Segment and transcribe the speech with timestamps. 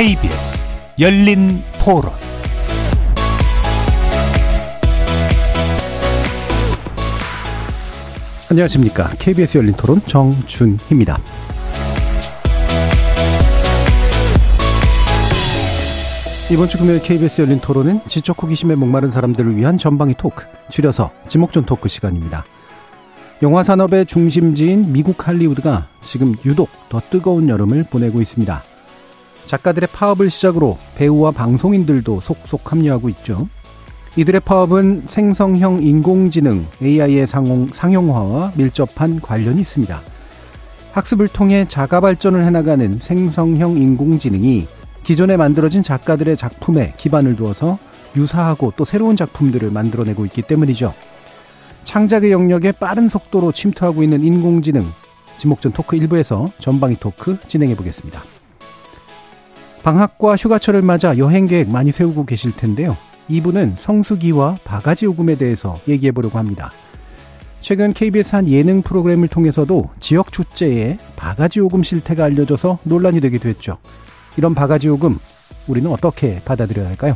[0.00, 0.64] KBS
[0.98, 2.10] 열린 토론
[8.50, 9.10] 안녕하십니까.
[9.18, 11.18] KBS 열린 토론 정준희입니다.
[16.50, 21.66] 이번 주 금요일 KBS 열린 토론은 지적 호기심에 목마른 사람들을 위한 전방위 토크, 줄여서 지목전
[21.66, 22.46] 토크 시간입니다.
[23.42, 28.69] 영화 산업의 중심지인 미국 할리우드가 지금 유독 더 뜨거운 여름을 보내고 있습니다.
[29.50, 33.48] 작가들의 파업을 시작으로 배우와 방송인들도 속속 합류하고 있죠.
[34.14, 40.00] 이들의 파업은 생성형 인공지능 AI의 상용, 상용 화와 밀접한 관련이 있습니다.
[40.92, 44.68] 학습을 통해 자가 발전을 해나가는 생성형 인공지능이
[45.02, 47.78] 기존에 만들어진 작가들의 작품에 기반을 두어서
[48.16, 50.94] 유사하고 또 새로운 작품들을 만들어내고 있기 때문이죠.
[51.82, 54.86] 창작의 영역에 빠른 속도로 침투하고 있는 인공지능
[55.38, 58.39] 지목전 토크 1부에서 전방위 토크 진행해 보겠습니다.
[59.82, 62.96] 방학과 휴가철을 맞아 여행 계획 많이 세우고 계실 텐데요.
[63.30, 66.70] 2부는 성수기와 바가지 요금에 대해서 얘기해 보려고 합니다.
[67.60, 73.78] 최근 KBS 한 예능 프로그램을 통해서도 지역 축제에 바가지 요금 실태가 알려져서 논란이 되기도 했죠.
[74.36, 75.18] 이런 바가지 요금
[75.66, 77.14] 우리는 어떻게 받아들여야 할까요?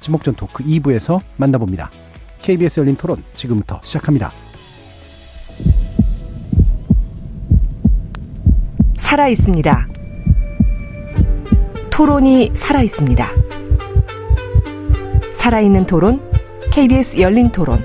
[0.00, 1.90] 지목전 토크 2부에서 만나봅니다.
[2.38, 4.30] KBS 열린 토론 지금부터 시작합니다.
[8.96, 9.88] 살아 있습니다.
[11.96, 13.26] 토론이 살아 있습니다.
[15.32, 16.20] 살아있는 토론,
[16.70, 17.82] KBS 열린 토론.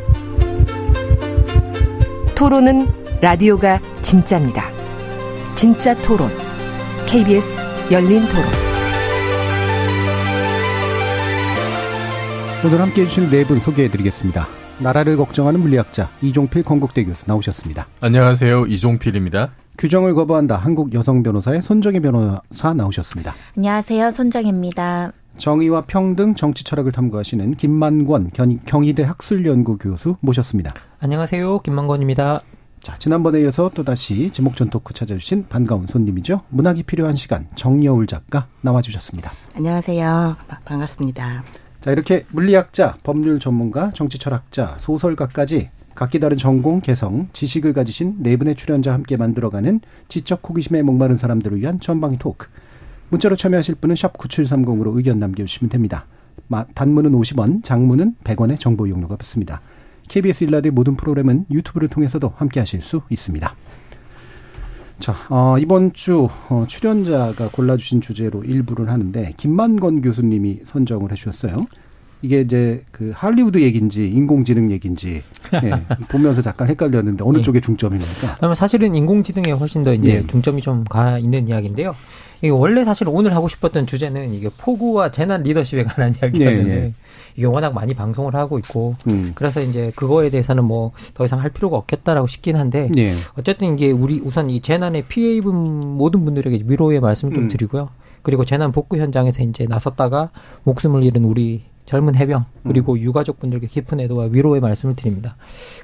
[2.36, 2.90] 토론은
[3.22, 4.70] 라디오가 진짜입니다.
[5.56, 6.30] 진짜 토론,
[7.08, 8.44] KBS 열린 토론.
[12.66, 14.46] 오늘 함께 해주실 네분 소개해드리겠습니다.
[14.80, 17.88] 나라를 걱정하는 물리학자 이종필 건국대 교수 나오셨습니다.
[18.02, 18.66] 안녕하세요.
[18.66, 19.52] 이종필입니다.
[19.78, 23.34] 규정을 거부한다 한국 여성 변호사의 손정혜 변호사 나오셨습니다.
[23.58, 24.12] 안녕하세요.
[24.12, 25.12] 손정혜입니다.
[25.38, 28.32] 정의와 평등 정치 철학을 탐구하시는 김만권
[28.66, 30.74] 경희대 학술연구 교수 모셨습니다.
[31.00, 31.60] 안녕하세요.
[31.62, 32.42] 김만권입니다.
[32.82, 36.42] 자, 지난번에 이어서 또다시 지목전 토크 찾아주신 반가운 손님이죠.
[36.50, 39.32] 문학이 필요한 시간 정여울 작가 나와주셨습니다.
[39.56, 40.36] 안녕하세요.
[40.66, 41.44] 반갑습니다.
[41.80, 45.70] 자, 이렇게 물리학자, 법률 전문가, 정치 철학자, 소설가까지
[46.02, 51.60] 각기 다른 전공, 개성, 지식을 가지신 네 분의 출연자와 함께 만들어가는 지적 호기심에 목마른 사람들을
[51.60, 52.48] 위한 전방위 토크.
[53.10, 56.08] 문자로 참여하실 분은 샵 9730으로 의견 남겨주시면 됩니다.
[56.74, 59.62] 단문은 50원, 장문은 100원의 정보 이용료가 붙습니다.
[60.08, 63.56] KBS 일라드의 모든 프로그램은 유튜브를 통해서도 함께 하실 수 있습니다.
[64.98, 71.58] 자, 어, 이번 주 어, 출연자가 골라주신 주제로 일부를 하는데 김만건 교수님이 선정을 해주셨어요.
[72.22, 75.22] 이게 이제 그 할리우드 얘기인지 인공지능 얘기인지
[75.64, 75.72] 예,
[76.10, 77.42] 보면서 잠깐 헷갈렸는데 어느 네.
[77.44, 78.36] 쪽에 중점입니까?
[78.38, 80.28] 그러면 사실은 인공지능에 훨씬 더 이제 네.
[80.28, 81.96] 중점이 좀 가 있는 이야기인데요.
[82.40, 86.94] 이게 원래 사실 오늘 하고 싶었던 주제는 이게 폭우와 재난 리더십에 관한 이야기였는데 네, 네.
[87.36, 89.32] 이게 워낙 많이 방송을 하고 있고 음.
[89.36, 93.14] 그래서 이제 그거에 대해서는 뭐 더 이상 할 필요가 없겠다라고 싶긴 한데 네.
[93.38, 95.54] 어쨌든 이게 우리 우선 이 재난에 피해 입은
[95.98, 97.48] 모든 분들에게 위로의 말씀을 좀 음.
[97.50, 97.90] 드리고요.
[98.24, 100.30] 그리고 재난 복구 현장에서 이제 나섰다가
[100.64, 103.00] 목숨을 잃은 우리 젊은 해병 그리고 음.
[103.00, 105.36] 유가족분들께 깊은 애도와 위로의 말씀을 드립니다.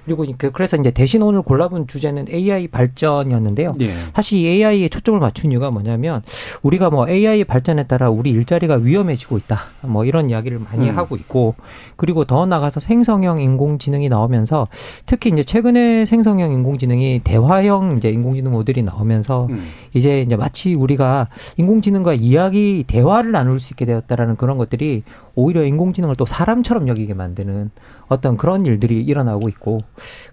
[0.05, 3.73] 그리고 그, 그래서 이제 대신 오늘 골라본 주제는 AI 발전이었는데요.
[3.75, 3.91] 네.
[4.13, 6.21] 사실 이 AI에 초점을 맞춘 이유가 뭐냐면
[6.61, 9.59] 우리가 뭐 AI 발전에 따라 우리 일자리가 위험해지고 있다.
[9.81, 10.97] 뭐 이런 이야기를 많이 음.
[10.97, 11.55] 하고 있고
[11.97, 14.69] 그리고 더 나가서 생성형 인공지능이 나오면서
[15.05, 19.67] 특히 이제 최근에 생성형 인공지능이 대화형 이제 인공지능 모델이 나오면서 음.
[19.93, 25.03] 이제 이제 마치 우리가 인공지능과 이야기 대화를 나눌 수 있게 되었다라는 그런 것들이
[25.37, 27.69] 오히려 인공지능을 또 사람처럼 여기게 만드는
[28.07, 29.81] 어떤 그런 일들이 일어나고 있고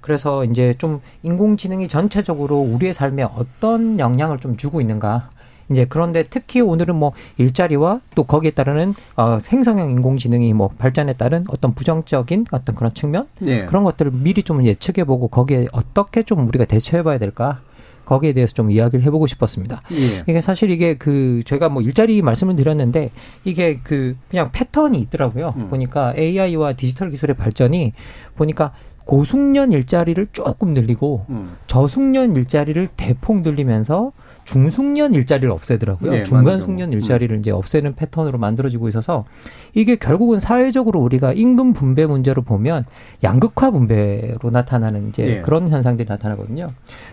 [0.00, 5.28] 그래서 이제 좀 인공지능이 전체적으로 우리의 삶에 어떤 영향을 좀 주고 있는가.
[5.70, 11.44] 이제 그런데 특히 오늘은 뭐 일자리와 또 거기에 따르는 어 생성형 인공지능이 뭐 발전에 따른
[11.49, 13.26] 어떤 부정적인 어떤 그런 측면?
[13.38, 13.64] 네.
[13.67, 17.61] 그런 것들을 미리 좀 예측해 보고 거기에 어떻게 좀 우리가 대처해 봐야 될까
[18.04, 19.82] 거기에 대해서 좀 이야기를 해보고 싶었습니다.
[19.92, 20.24] 예.
[20.26, 23.10] 이게 사실 이게 그 제가 뭐 일자리 말씀을 드렸는데
[23.44, 25.54] 이게 그 그냥 패턴이 있더라고요.
[25.56, 25.68] 음.
[25.68, 27.92] 보니까 AI와 디지털 기술의 발전이
[28.36, 28.72] 보니까
[29.04, 31.56] 고숙련 일자리를 조금 늘리고 음.
[31.66, 34.12] 저숙련 일자리를 대폭 늘리면서
[34.44, 36.11] 중숙련 일자리를 없애더라고요.
[36.11, 37.38] 네, 중간 숙련 일자리를 음.
[37.41, 39.25] 이제 없애는 패턴으로 만들어지고 있어서
[39.75, 42.87] 이게 결국은 사회적으로 우리가 임금 분배 문제로 보면
[43.23, 45.43] 양극화 분배로 나타나는 이제 네.
[45.43, 46.69] 그런 현상들이 나타나거든요.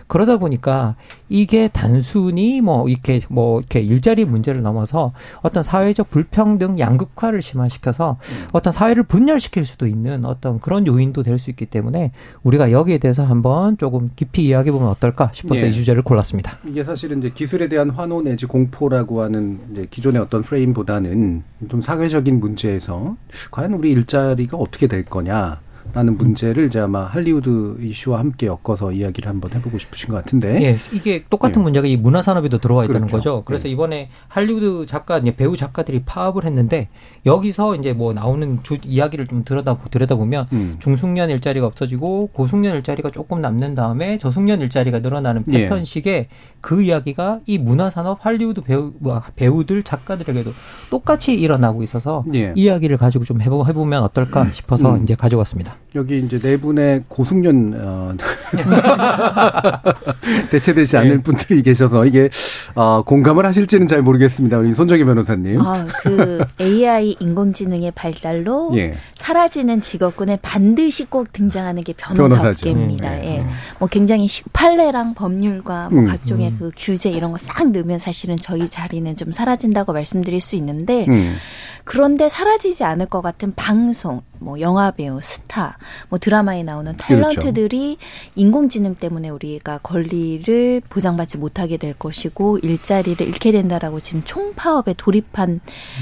[0.06, 0.94] 그러다 보니까
[1.28, 5.12] 이게 단순히 뭐 이렇게 뭐 이렇게 일자리 문제를 넘어서
[5.42, 8.48] 어떤 사회적 불평등 양극화를 심화시켜서 음.
[8.52, 12.12] 어떤 사회를 분열시킬 수도 있는 어떤 그런 요인도 될 수 있기 때문에
[12.42, 15.68] 우리가 여기에 대해서 한번 조금 깊이 이야기해 보면 어떨까 싶어서 네.
[15.68, 16.58] 이 주제를 골랐습니다.
[16.66, 22.40] 이게 사실은 이제 기술에 대한 환호 내지 공포라고 하는 이제 기존의 어떤 프레임보다는 좀 사회적인
[22.40, 23.16] 문제에서
[23.52, 25.60] 과연 우리 일자리가 어떻게 될 거냐.
[25.94, 30.62] 라는 문제를 이제 아마 할리우드 이슈와 함께 엮어서 이야기를 한번 해보고 싶으신 것 같은데.
[30.62, 31.62] 예, 이게 똑같은 예.
[31.64, 33.16] 문제가 이 문화 산업에도 들어와 있다는 그렇죠.
[33.16, 33.42] 거죠.
[33.44, 33.72] 그래서 예.
[33.72, 36.88] 이번에 할리우드 작가, 배우 작가들이 파업을 했는데
[37.26, 40.76] 여기서 이제 뭐 나오는 주 이야기를 좀 들여다 들여다 보면 음.
[40.78, 45.62] 중숙련 일자리가 없어지고 고숙련 일자리가 조금 남는 다음에 저숙련 일자리가 늘어나는 예.
[45.62, 46.28] 패턴식의 예.
[46.62, 50.54] 그 이야기가 이 문화 산업 할리우드 배우 뭐 배우들 작가들에게도
[50.90, 52.52] 똑같이 일어나고 있어서 예.
[52.54, 55.02] 이야기를 가지고 좀 해보, 해보면 어떨까 싶어서 음.
[55.02, 55.76] 이제 가져왔습니다.
[55.94, 58.14] 여기 이제 네 분의 고숙련 어,
[60.50, 61.22] 대체되지 않는 네.
[61.22, 62.30] 분들이 계셔서 이게
[62.74, 64.56] 어, 공감을 하실지는 잘 모르겠습니다.
[64.58, 65.60] 우리 손정희 변호사님.
[65.60, 68.94] 아, 그 AI 인공지능의 발달로 예.
[69.16, 73.10] 사라지는 직업군에 반드시 꼭 등장하는 게 변호사 업계입니다.
[73.10, 73.38] 음, 네.
[73.38, 73.46] 예.
[73.78, 76.56] 뭐 굉장히 판례랑 법률과 뭐 음, 각종의 음.
[76.58, 81.36] 그 규제 이런 거 싹 넣으면 사실은 저희 자리는 좀 사라진다고 말씀드릴 수 있는데 음.
[81.84, 85.78] 그런데 사라지지 않을 것 같은 방송, 뭐 영화 배우, 스타,
[86.08, 87.40] 뭐 드라마에 나오는 그렇죠.
[87.40, 88.32] 탤런트들이 그렇죠.
[88.34, 95.60] 인공지능 때문에 우리가 권리를 보장받지 못하게 될 것이고 일자리를 잃게 된다라고 지금 총파업에 돌입한 음.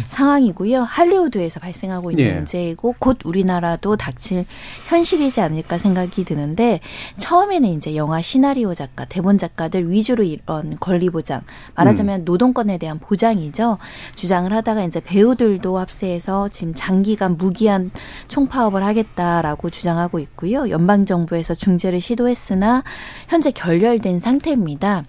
[0.09, 0.83] 상황이고요.
[0.83, 2.33] 할리우드에서 발생하고 있는 예.
[2.33, 4.45] 문제이고 곧 우리나라도 닥칠
[4.89, 6.81] 현실이지 않을까 생각이 드는데
[7.19, 11.43] 처음에는 이제 영화 시나리오 작가, 대본 작가들 위주로 이런 권리 보장,
[11.75, 12.25] 말하자면 음.
[12.25, 13.79] 노동권에 대한 보장이죠.
[14.15, 17.91] 주장을 하다가 이제 배우들도 합세해서 지금 장기간 무기한
[18.31, 20.71] 총파업을 하겠다라고 주장하고 있고요.
[20.71, 22.83] 연방 정부에서 중재를 시도했으나
[23.29, 25.05] 현재 결렬된 상태입니다.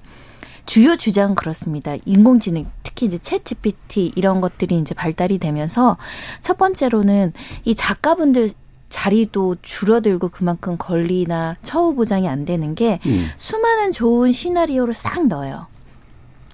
[0.65, 1.95] 주요 주장은 그렇습니다.
[2.05, 5.97] 인공지능, 특히 이제 챗 GPT 이런 것들이 이제 발달이 되면서
[6.39, 7.33] 첫 번째로는
[7.63, 8.49] 이 작가분들
[8.89, 13.27] 자리도 줄어들고 그만큼 권리나 처우 보장이 안 되는 게 음.
[13.37, 15.67] 수많은 좋은 시나리오를 싹 넣어요.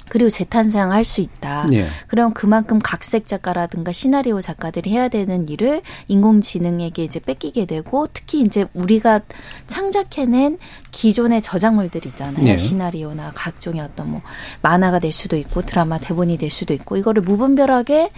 [0.10, 1.68] 그리고 재탄생할 수 있다.
[1.74, 1.88] 예.
[2.08, 8.66] 그럼 그만큼 각색 작가라든가 시나리오 작가들이 해야 되는 일을 인공지능에게 이제 뺏기게 되고 특히 이제
[8.74, 9.22] 우리가
[9.68, 10.58] 창작해낸
[10.92, 12.48] 기존의 저작물들 있잖아요.
[12.48, 12.58] 예.
[12.58, 14.22] 시나리오나 각종의 어떤 뭐
[14.62, 18.12] 만화가 될 수도 있고 드라마 대본이 될 수도 있고 이거를 무분별하게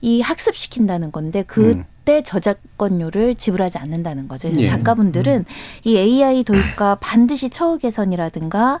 [0.00, 1.84] 이 학습시킨다는 건데 그 음.
[2.06, 4.48] 절대 저작권료를 지불하지 않는다는 거죠.
[4.48, 4.66] 그래서 예.
[4.66, 5.44] 작가분들은 음.
[5.82, 8.78] 이 AI 도입과 반드시 처우 개선이라든가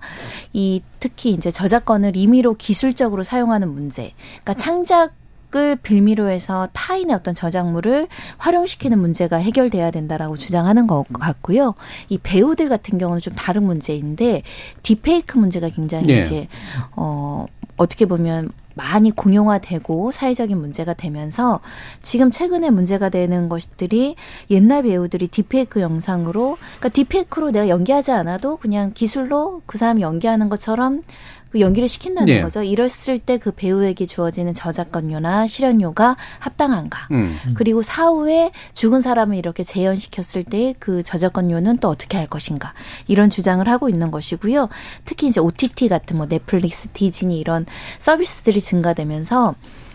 [0.52, 5.12] 이 특히 이제 저작권을 임의로 기술적으로 사용하는 문제, 그러니까 창작
[5.54, 11.74] 을 빌미로 해서 타인의 어떤 저작물을 활용시키는 문제가 해결돼야 된다라고 주장하는 것 같고요.
[12.08, 14.42] 이 배우들 같은 경우는 좀 다른 문제인데
[14.82, 16.20] 디페이크 문제가 굉장히 네.
[16.20, 16.48] 이제
[16.96, 17.46] 어
[17.76, 21.60] 어떻게 보면 많이 공용화되고 사회적인 문제가 되면서
[22.02, 24.16] 지금 최근에 문제가 되는 것들이
[24.50, 31.02] 옛날 배우들이 디페이크 영상으로 그러니까 디페이크로 내가 연기하지 않아도 그냥 기술로 그 사람이 연기하는 것처럼
[31.50, 32.42] 그 연기를 시킨다는 네.
[32.42, 32.62] 거죠.
[32.62, 37.08] 이랬을 때 그 배우에게 주어지는 저작권료나 실현료가 합당한가.
[37.12, 37.38] 음.
[37.54, 42.72] 그리고 사후에 죽은 사람을 이렇게 재현시켰을 때 그 저작권료는 또 어떻게 할 것인가.
[43.06, 44.68] 이런 주장을 하고 있는 것이고요.
[45.04, 47.66] 특히 이제 OTT 같은 뭐 넷플릭스, 디즈니 이런
[47.98, 49.54] 서비스들이 증가되면서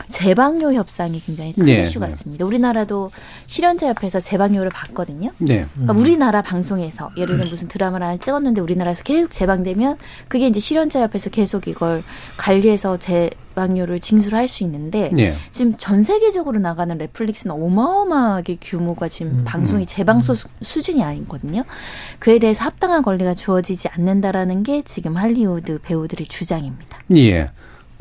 [0.09, 2.07] 재방료 협상이 굉장히 큰 네, 이슈 네.
[2.07, 2.43] 같습니다.
[2.43, 2.47] 네.
[2.47, 3.11] 우리나라도
[3.47, 5.31] 실현자 협회에서 재방료를 받거든요.
[5.37, 5.65] 네.
[5.73, 9.97] 그러니까 우리나라 방송에서 예를 들면 무슨 드라마를 하나 찍었는데 우리나라에서 계속 재방되면
[10.27, 12.03] 그게 이제 실현자 협회에서 계속 이걸
[12.37, 15.35] 관리해서 재방료를 징수를 할 수 있는데 네.
[15.49, 19.85] 지금 전 세계적으로 나가는 넷플릭스는 어마어마하게 규모가 지금 음, 방송이 음.
[19.85, 21.63] 재방소 수, 수준이 아니거든요.
[22.19, 26.99] 그에 대해서 합당한 권리가 주어지지 않는다라는 게 지금 할리우드 배우들의 주장입니다.
[27.15, 27.49] 예.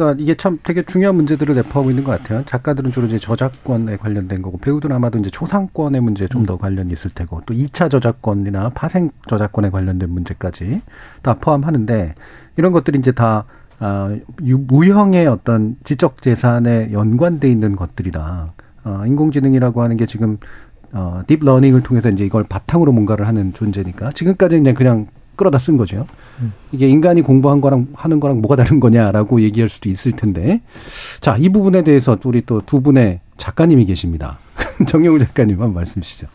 [0.00, 2.42] 그러니까 이게 참 되게 중요한 문제들을 내포하고 있는 것 같아요.
[2.46, 7.10] 작가들은 주로 이제 저작권에 관련된 거고 배우들은 아마도 이제 초상권의 문제에 좀 더 관련이 있을
[7.10, 10.80] 테고 또 2차 저작권이나 파생 저작권에 관련된 문제까지
[11.20, 12.14] 다 포함하는데
[12.56, 13.44] 이런 것들이 이제 다
[13.78, 18.52] 아, 무형의 어떤 지적 재산에 연관돼 있는 것들이라
[18.84, 20.38] 어, 인공지능이라고 하는 게 지금
[20.92, 25.06] 어, 딥러닝을 통해서 이제 이걸 바탕으로 뭔가를 하는 존재니까 지금까지 이제 그냥
[25.40, 26.06] 끌어다 쓴 거죠.
[26.70, 30.60] 이게 인간이 공부한 거랑 하는 거랑 뭐가 다른 거냐라고 얘기할 수도 있을 텐데.
[31.20, 34.38] 자, 이 부분에 대해서 우리 또 두 분의 작가님이 계십니다.
[34.86, 36.26] 정영우 작가님 한번 말씀 주시죠.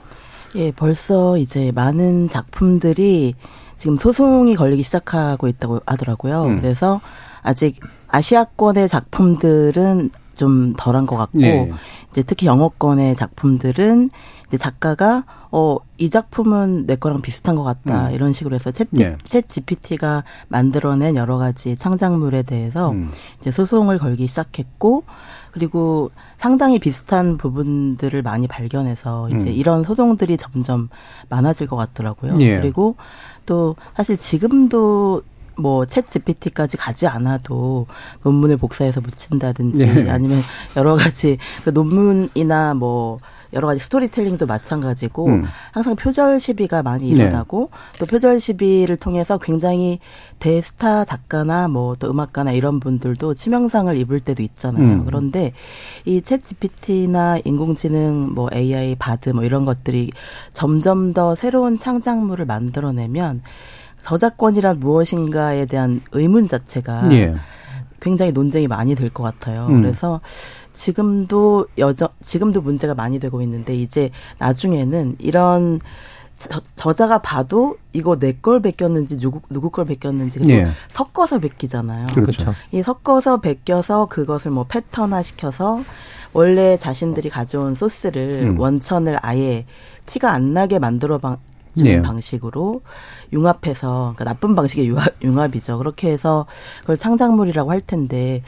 [0.56, 3.36] 예, 벌써 이제 많은 작품들이
[3.78, 6.46] 지금 소송이 걸리기 시작하고 있다고 하더라고요.
[6.46, 6.56] 음.
[6.62, 7.00] 그래서
[7.44, 11.72] 아직 아시아권의 작품들은 좀 덜한 것 같고 네.
[12.10, 14.10] 이제 특히 영어권의 작품들은
[14.48, 15.26] 이제 작가가
[15.58, 18.10] 어, 이 작품은 내 거랑 비슷한 것 같다.
[18.10, 18.14] 음.
[18.14, 19.16] 이런 식으로 해서 챗, 네.
[19.24, 23.10] 챗 GPT가 만들어낸 여러 가지 창작물에 대해서 음.
[23.38, 25.06] 이제 소송을 걸기 시작했고,
[25.52, 29.54] 그리고 상당히 비슷한 부분들을 많이 발견해서 이제 음.
[29.54, 30.90] 이런 소송들이 점점
[31.30, 32.34] 많아질 것 같더라고요.
[32.40, 32.60] 예.
[32.60, 32.98] 그리고
[33.46, 35.22] 또 사실 지금도
[35.56, 37.88] 뭐챗 GPT까지 가지 않아도
[38.24, 40.10] 논문을 복사해서 붙인다든지 네.
[40.10, 40.42] 아니면
[40.76, 43.20] 여러 가지 그 논문이나 뭐
[43.56, 45.46] 여러 가지 스토리텔링도 마찬가지고 음.
[45.72, 47.24] 항상 표절 시비가 많이 네.
[47.24, 48.00] 일어나고 네.
[48.00, 50.00] 또 표절 시비를 통해서 굉장히
[50.40, 54.84] 대스타 작가나 뭐 또 음악가나 이런 분들도 치명상을 입을 때도 있잖아요.
[54.84, 55.06] 음.
[55.06, 55.54] 그런데
[56.04, 60.12] 이 챗 GPT나 인공지능 뭐 AI 바드 뭐 이런 것들이
[60.52, 63.42] 점점 더 새로운 창작물을 만들어내면
[64.02, 67.34] 저작권이란 무엇인가에 대한 의문 자체가 예.
[68.00, 69.68] 굉장히 논쟁이 많이 될 것 같아요.
[69.68, 69.82] 음.
[69.82, 70.22] 그래서
[70.74, 74.10] 지금도 여전 지금도 문제가 많이 되고 있는데 이제
[74.40, 75.80] 나중에는 이런
[76.38, 80.68] 저, 자가 봐도 이거 내 걸 베꼈는지 누구 누구 걸 베꼈는지 예.
[80.90, 82.08] 섞어서 베끼잖아요.
[82.14, 82.54] 그렇죠.
[82.72, 85.82] 이 섞어서 베껴서 그것을 뭐 패턴화 시켜서
[86.34, 88.60] 원래 자신들이 가져온 소스를 음.
[88.60, 89.66] 원천을 아예
[90.06, 91.20] 티가 안 나게 만들어
[91.74, 92.02] 주는 예.
[92.02, 92.82] 방식으로
[93.34, 95.78] 융합해서 그러니까 나쁜 방식의 융합, 융합 이죠.
[95.78, 96.46] 그렇게 해서
[96.82, 98.42] 그걸 창작물이라고 할 텐데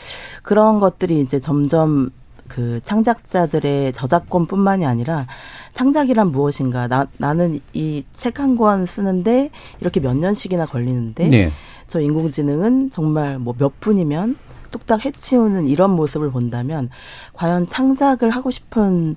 [0.43, 2.09] 그런 것들이 이제 점점
[2.47, 5.27] 그 창작자들의 저작권뿐만이 아니라
[5.73, 9.49] 창작이란 무엇인가 나 나는 이 책 한 권 쓰는데
[9.81, 11.51] 이렇게 몇 년씩이나 걸리는데 네.
[11.87, 14.37] 저 인공지능은 정말 뭐 몇 분이면
[14.71, 16.89] 뚝딱 해치우는 이런 모습을 본다면
[17.33, 19.15] 과연 창작을 하고 싶은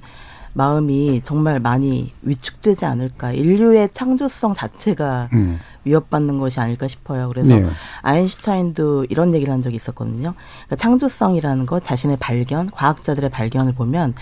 [0.53, 3.33] 마음이 정말 많이 위축되지 않을까.
[3.33, 5.59] 인류의 창조성 자체가 음.
[5.85, 7.29] 위협받는 것이 아닐까 싶어요.
[7.29, 7.67] 그래서 네.
[8.03, 10.35] 아인슈타인도 이런 얘기를 한 적이 있었거든요.
[10.35, 14.15] 그러니까 창조성이라는 것, 자신의 발견, 과학자들의 발견을 보면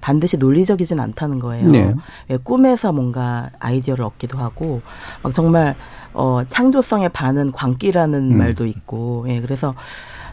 [0.00, 1.68] 반드시 논리적이진 않다는 거예요.
[1.68, 1.94] 네.
[2.30, 4.82] 예, 꿈에서 뭔가 아이디어를 얻기도 하고,
[5.22, 5.74] 막 정말
[6.12, 8.38] 어, 창조성에 반은 광기라는 음.
[8.38, 9.74] 말도 있고, 예, 그래서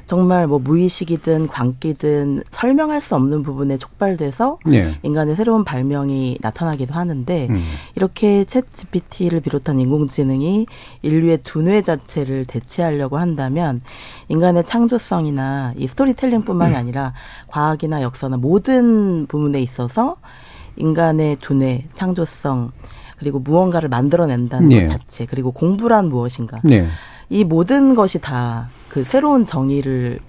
[0.05, 4.93] 정말 뭐 무의식이든 광기든 설명할 수 없는 부분에 촉발돼서 네.
[5.01, 7.63] 인간의 새로운 발명이 나타나기도 하는데 음.
[7.95, 10.65] 이렇게 챗 GPT를 비롯한 인공지능이
[11.01, 13.81] 인류의 두뇌 자체를 대체하려고 한다면
[14.27, 16.77] 인간의 창조성이나 이 스토리텔링뿐만이 음.
[16.77, 17.13] 아니라
[17.47, 20.17] 과학이나 역사나 모든 부분에 있어서
[20.75, 22.71] 인간의 두뇌, 창조성
[23.19, 24.81] 그리고 무언가를 만들어낸다는 네.
[24.81, 26.87] 것 자체 그리고 공부란 무엇인가 네.
[27.29, 30.19] 이 모든 것이 다 그 새로운 정의를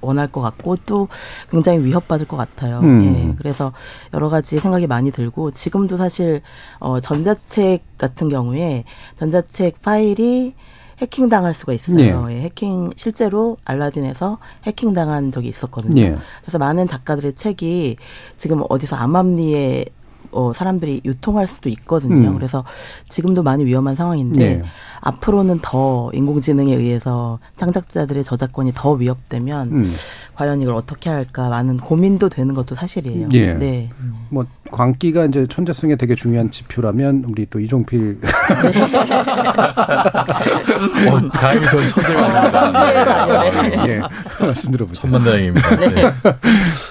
[0.00, 1.08] 원할 것 같고 또
[1.50, 2.78] 굉장히 위협받을 것 같아요.
[2.78, 3.04] 음.
[3.04, 3.34] 예.
[3.36, 3.72] 그래서
[4.14, 6.40] 여러 가지 생각이 많이 들고 지금도 사실
[6.78, 8.84] 어 전자책 같은 경우에
[9.16, 10.54] 전자책 파일이
[10.98, 12.26] 해킹 당할 수가 있어요.
[12.26, 12.36] 네.
[12.36, 16.00] 예, 해킹 실제로 알라딘에서 해킹 당한 적이 있었거든요.
[16.00, 16.16] 네.
[16.42, 17.96] 그래서 많은 작가들의 책이
[18.36, 19.86] 지금 어디서 암암리에
[20.32, 22.28] 어, 사람들이 유통할 수도 있거든요.
[22.28, 22.34] 음.
[22.34, 22.64] 그래서
[23.08, 24.62] 지금도 많이 위험한 상황인데 네.
[25.00, 29.84] 앞으로는 더 인공지능에 의해서 창작자들의 저작권이 더 위협되면 음.
[30.34, 33.28] 과연 이걸 어떻게 할까 많은 고민도 되는 것도 사실이에요.
[33.32, 33.54] 예.
[33.54, 33.90] 네.
[34.28, 38.28] 뭐 광기가 이제 천재성에 되게 중요한 지표라면 우리 또 이종필 네.
[41.10, 43.88] 어, 다행히 전 천재가 아닙니다.
[43.88, 44.00] 예.
[44.44, 45.00] 말씀 들어보죠.
[45.00, 45.76] 천만다행입니다.
[45.76, 46.12] 네.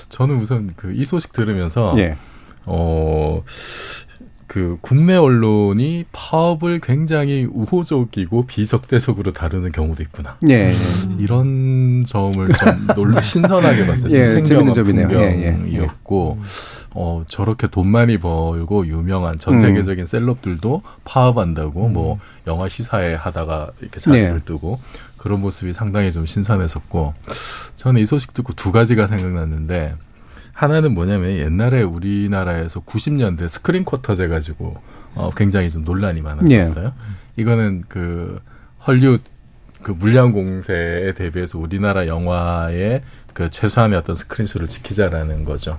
[0.10, 2.16] 저는 우선 그 이 소식 들으면서 예.
[2.66, 3.44] 어,
[4.48, 10.38] 그 국내 언론이 파업을 굉장히 우호적이고 비석대석으로 다루는 경우도 있구나.
[10.48, 10.74] 예, 예.
[11.20, 14.14] 이런 점을 좀 놀라 신선하게 봤어요.
[14.18, 16.86] 예, 생경한 풍경이었고, 예, 예.
[16.92, 20.06] 어 저렇게 돈 많이 벌고 유명한 전 세계적인 음.
[20.06, 21.94] 셀럽들도 파업한다고 음.
[21.94, 24.40] 뭐 영화 시사회 하다가 이렇게 자리를 네.
[24.46, 24.80] 뜨고
[25.18, 27.14] 그런 모습이 상당히 좀 신선했었고,
[27.76, 29.96] 저는 이 소식 듣고 두 가지가 생각났는데.
[30.56, 34.78] 하나는 뭐냐면 옛날에 우리나라에서 90년대 스크린 쿼터제 가지고
[35.14, 36.86] 어 굉장히 좀 논란이 많았었어요.
[36.86, 36.92] 네.
[37.36, 38.40] 이거는 그
[38.88, 39.24] 헐리우드
[39.84, 45.78] 그 물량 공세에 대비해서 우리나라 영화의 그 최소한의 어떤 스크린 수를 지키자라는 거죠.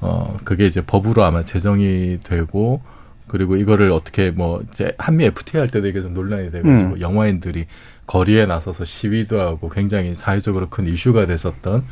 [0.00, 2.80] 어 그게 이제 법으로 아마 제정이 되고
[3.28, 7.00] 그리고 이거를 어떻게 뭐 이제 한미 FTA 할 때도 이게 좀 논란이 돼가지고 음.
[7.00, 7.66] 영화인들이
[8.06, 11.84] 거리에 나서서 시위도 하고 굉장히 사회적으로 큰 이슈가 됐었던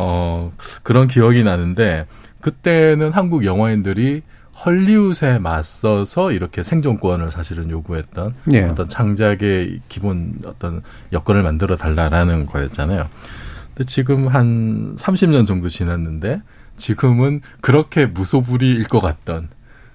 [0.00, 0.52] 어,
[0.84, 2.06] 그런 기억이 나는데
[2.40, 4.22] 그때는 한국 영화인들이
[4.64, 8.62] 헐리우드에 맞서서 이렇게 생존권을 사실은 요구했던 예.
[8.62, 13.08] 어떤 창작의 기본 어떤 여건을 만들어 달라라는 거였잖아요.
[13.74, 16.42] 근데 지금 한 30년 정도 지났는데
[16.76, 19.48] 지금은 그렇게 무소불위일 것 같던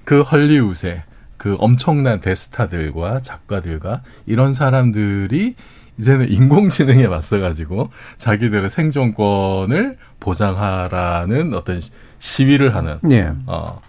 [0.04, 1.04] 그 헐리우드의
[1.38, 5.56] 그 엄청난 대스타들과 작가들과 이런 사람들이
[6.00, 11.82] 이제는 인공지능에 맞서가지고 자기들의 생존권을 보장하라는 어떤
[12.20, 13.32] 시위를 하는 예.
[13.48, 13.80] 어.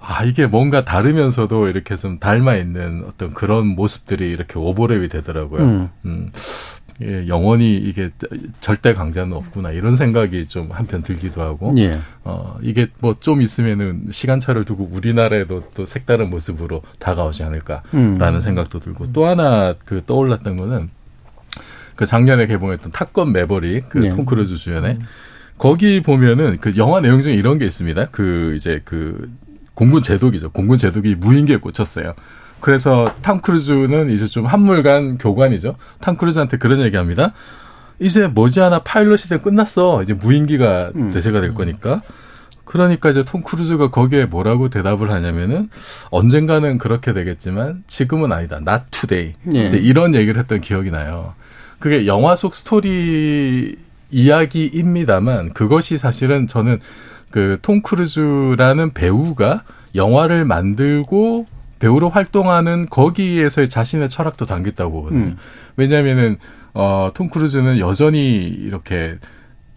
[0.00, 5.62] 아 이게 뭔가 다르면서도 이렇게 좀 닮아 있는 어떤 그런 모습들이 이렇게 오버랩이 되더라고요.
[5.62, 5.90] 음.
[6.06, 6.30] 음.
[7.00, 8.10] 예, 영원히 이게
[8.60, 11.98] 절대 강자는 없구나 이런 생각이 좀 한편 들기도 하고 예.
[12.24, 18.40] 어 이게 뭐 좀 있으면은 시간차를 두고 우리나라에도 또 색다른 모습으로 다가오지 않을까라는 음.
[18.40, 20.88] 생각도 들고 또 하나 그 떠올랐던 거는
[21.94, 24.24] 그 작년에 개봉했던 탑건 매버릭 그톰 네.
[24.24, 25.02] 크루즈 주연의 음.
[25.58, 28.08] 거기 보면은 그 영화 내용 중에 이런 게 있습니다.
[28.12, 29.30] 그 이제 그
[29.74, 30.50] 공군 제독이죠.
[30.50, 32.14] 공군 제독이 무인기에 꽂혔어요.
[32.60, 35.76] 그래서 탐 크루즈는 이제 좀 한물간 교관이죠.
[36.00, 37.32] 탐 크루즈한테 그런 얘기합니다.
[38.00, 40.02] 이제 머지않아 파일럿 시대 끝났어.
[40.02, 41.10] 이제 무인기가 음.
[41.10, 42.02] 대세가 될 거니까.
[42.64, 45.70] 그러니까 이제 톰 크루즈가 거기에 뭐라고 대답을 하냐면은
[46.10, 48.56] 언젠가는 그렇게 되겠지만 지금은 아니다.
[48.58, 49.34] Not today.
[49.54, 49.66] 예.
[49.66, 51.34] 이제 이런 얘기를 했던 기억이 나요.
[51.78, 53.76] 그게 영화 속 스토리
[54.10, 56.80] 이야기입니다만 그것이 사실은 저는
[57.30, 59.62] 그 톰 크루즈라는 배우가
[59.94, 61.46] 영화를 만들고
[61.78, 65.24] 배우로 활동하는 거기에서의 자신의 철학도 담겼다고 보거든요.
[65.24, 65.36] 음.
[65.76, 66.38] 왜냐하면은
[66.74, 69.18] 어, 톰 크루즈는 여전히 이렇게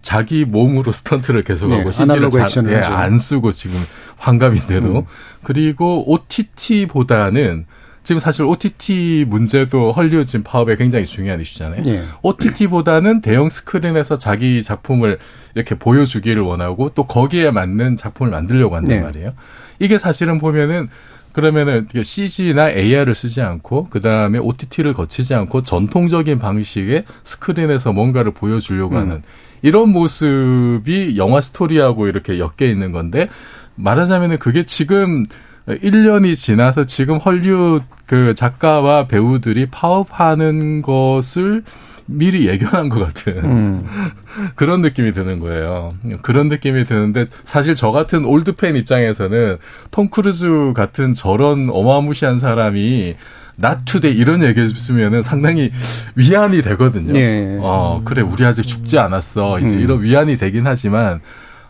[0.01, 3.77] 자기 몸으로 스턴트를 계속하고 네, CG를 잘, 예, 안 쓰고 지금
[4.17, 5.05] 환갑인데도 음.
[5.43, 7.65] 그리고 OTT보다는
[8.03, 11.83] 지금 사실 OTT 문제도 헐리우드 지금 파업에 굉장히 중요한 이슈잖아요.
[11.83, 12.03] 네.
[12.23, 15.19] OTT보다는 대형 스크린에서 자기 작품을
[15.53, 19.03] 이렇게 보여주기를 원하고 또 거기에 맞는 작품을 만들려고 한단 네.
[19.03, 19.33] 말이에요.
[19.77, 20.89] 이게 사실은 보면은
[21.33, 28.95] 그러면은 CG나 AR을 쓰지 않고 그 다음에 OTT를 거치지 않고 전통적인 방식의 스크린에서 뭔가를 보여주려고
[28.95, 29.01] 음.
[29.01, 29.23] 하는
[29.61, 33.29] 이런 모습이 영화 스토리하고 이렇게 엮여 있는 건데
[33.75, 35.25] 말하자면은 그게 지금
[35.67, 41.63] 1년이 지나서 지금 헐리우드 그 작가와 배우들이 파업하는 것을
[42.11, 43.85] 미리 예견한 것 같은 음.
[44.55, 45.89] 그런 느낌이 드는 거예요.
[46.21, 49.57] 그런 느낌이 드는데 사실 저 같은 올드 팬 입장에서는
[49.91, 53.15] 톰 크루즈 같은 저런 어마무시한 사람이
[53.55, 55.71] not today 이런 얘기 해주면은 상당히
[56.15, 57.15] 위안이 되거든요.
[57.15, 57.57] 예.
[57.61, 59.79] 어 그래 우리 아직 죽지 않았어 이제 음.
[59.79, 61.19] 이런 위안이 되긴 하지만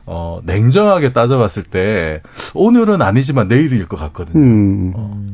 [0.06, 2.22] 어 냉정하게 따져봤을 때
[2.54, 4.40] 오늘은 아니지만 내일일 것 같거든요.
[4.40, 4.94] 음.
[4.96, 5.26] 어,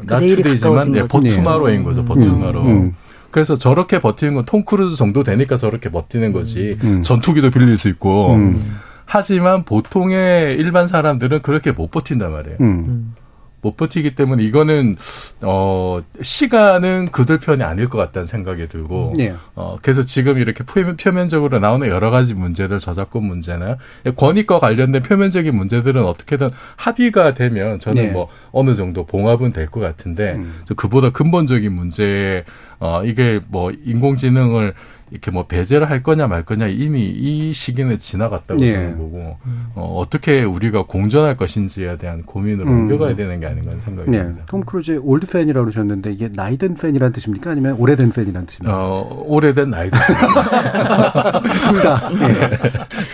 [0.00, 2.04] not today지만 예, but tomorrow인 거죠.
[2.04, 2.62] But tomorrow.
[2.62, 2.94] 음.
[3.38, 3.42] 음.
[3.44, 6.76] 그래서 저렇게 버티는 건 톰 크루즈 정도 되니까 저렇게 버티는 거지.
[6.82, 7.02] 음.
[7.02, 8.34] 전투기도 빌릴 수 있고.
[8.34, 8.76] 음.
[9.06, 12.56] 하지만 보통의 일반 사람들은 그렇게 못 버틴단 말이에요.
[12.60, 13.14] 음.
[13.60, 14.96] 못 버티기 때문에 이거는
[15.42, 19.34] 어 시간은 그들 편이 아닐 것 같다는 생각이 들고 네.
[19.54, 20.64] 어 그래서 지금 이렇게
[20.96, 23.76] 표면적으로 나오는 여러 가지 문제들 저작권 문제나
[24.16, 28.10] 권익과 관련된 표면적인 문제들은 어떻게든 합의가 되면 저는 네.
[28.12, 30.62] 뭐 어느 정도 봉합은 될 것 같은데 음.
[30.76, 32.44] 그보다 근본적인 문제
[32.80, 34.72] 어 이게 뭐 인공지능을
[35.10, 38.68] 이렇게 뭐 배제를 할 거냐 말 거냐 이미 이 시기는 지나갔다고 예.
[38.68, 39.36] 생각해 보고
[39.74, 42.80] 어, 어떻게 우리가 공존할 것인지에 대한 고민을 음.
[42.82, 44.18] 옮겨가야 되는 게 아닌가 하는 생각이 네.
[44.18, 44.44] 듭니다.
[44.46, 47.50] 톰 크루즈의 올드 팬이라고 그러셨는데 이게 나이든 팬이라는 뜻입니까?
[47.50, 48.74] 아니면 오래된 팬이라는 뜻입니까?
[48.76, 49.98] 어, 오래된 나이든
[51.68, 52.08] 둘 다.
[52.10, 52.50] 네.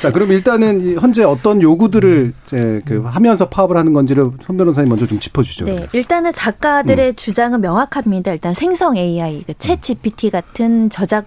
[0.00, 5.06] 자, 그럼 일단은 현재 어떤 요구들을 이제 그 하면서 파업을 하는 건지를 손 변호사님 먼저
[5.06, 5.64] 좀 짚어주죠.
[5.64, 7.14] 네, 일단은 작가들의 음.
[7.14, 8.32] 주장은 명확합니다.
[8.32, 11.26] 일단 생성 AI, 그 챗 GPT 같은 저작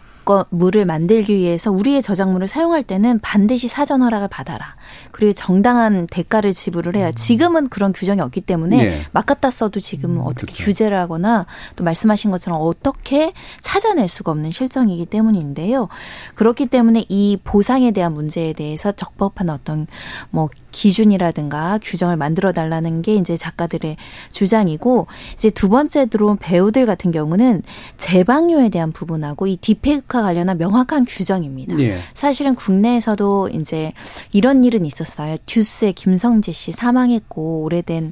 [0.49, 4.75] 물을 만들기 위해서 우리의 저작물을 사용할 때는 반드시 사전 허락을 받아라.
[5.17, 7.11] 그리고 정당한 대가를 지불을 해야.
[7.11, 9.01] 지금은 그런 규정이 없기 때문에 네.
[9.11, 10.63] 막 갖다 써도 지금은 음, 어떻게 그렇죠.
[10.63, 15.87] 규제를 하거나 또 말씀하신 것처럼 어떻게 찾아낼 수가 없는 실정이기 때문인데요.
[16.35, 19.87] 그렇기 때문에 이 보상에 대한 문제에 대해서 적법한 어떤
[20.29, 23.97] 뭐 기준이라든가 규정을 만들어 달라는 게 이제 작가들의
[24.31, 27.63] 주장이고 이제 두 번째 들어온 배우들 같은 경우는
[27.97, 31.79] 재방료에 대한 부분하고 이 디페이크와 관련한 명확한 규정입니다.
[31.79, 31.97] 예.
[32.13, 33.93] 사실은 국내에서도 이제
[34.31, 35.06] 이런 일은 있었어요.
[35.45, 38.11] 듀스의 김성재 씨 사망했고 오래된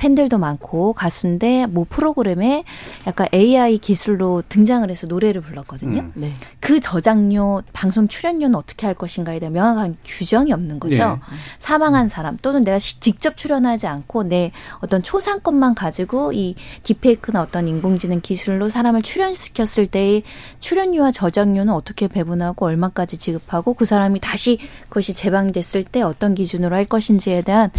[0.00, 2.64] 팬들도 많고 가수인데 뭐 프로그램에
[3.06, 6.00] 약간 AI 기술로 등장을 해서 노래를 불렀거든요.
[6.00, 6.12] 음.
[6.14, 6.32] 네.
[6.58, 10.94] 그 저작료, 방송 출연료는 어떻게 할 것인가에 대한 명확한 규정이 없는 거죠.
[11.04, 11.36] 네.
[11.58, 18.22] 사망한 사람 또는 내가 직접 출연하지 않고 내 어떤 초상권만 가지고 이 딥페이크나 어떤 인공지능
[18.22, 20.22] 기술로 사람을 출연시켰을 때의
[20.60, 24.58] 출연료와 저작료는 어떻게 배분하고 얼마까지 지급하고 그 사람이 다시
[24.88, 27.70] 그것이 재방됐을 때 어떤 기준으로 할 것인지에 대한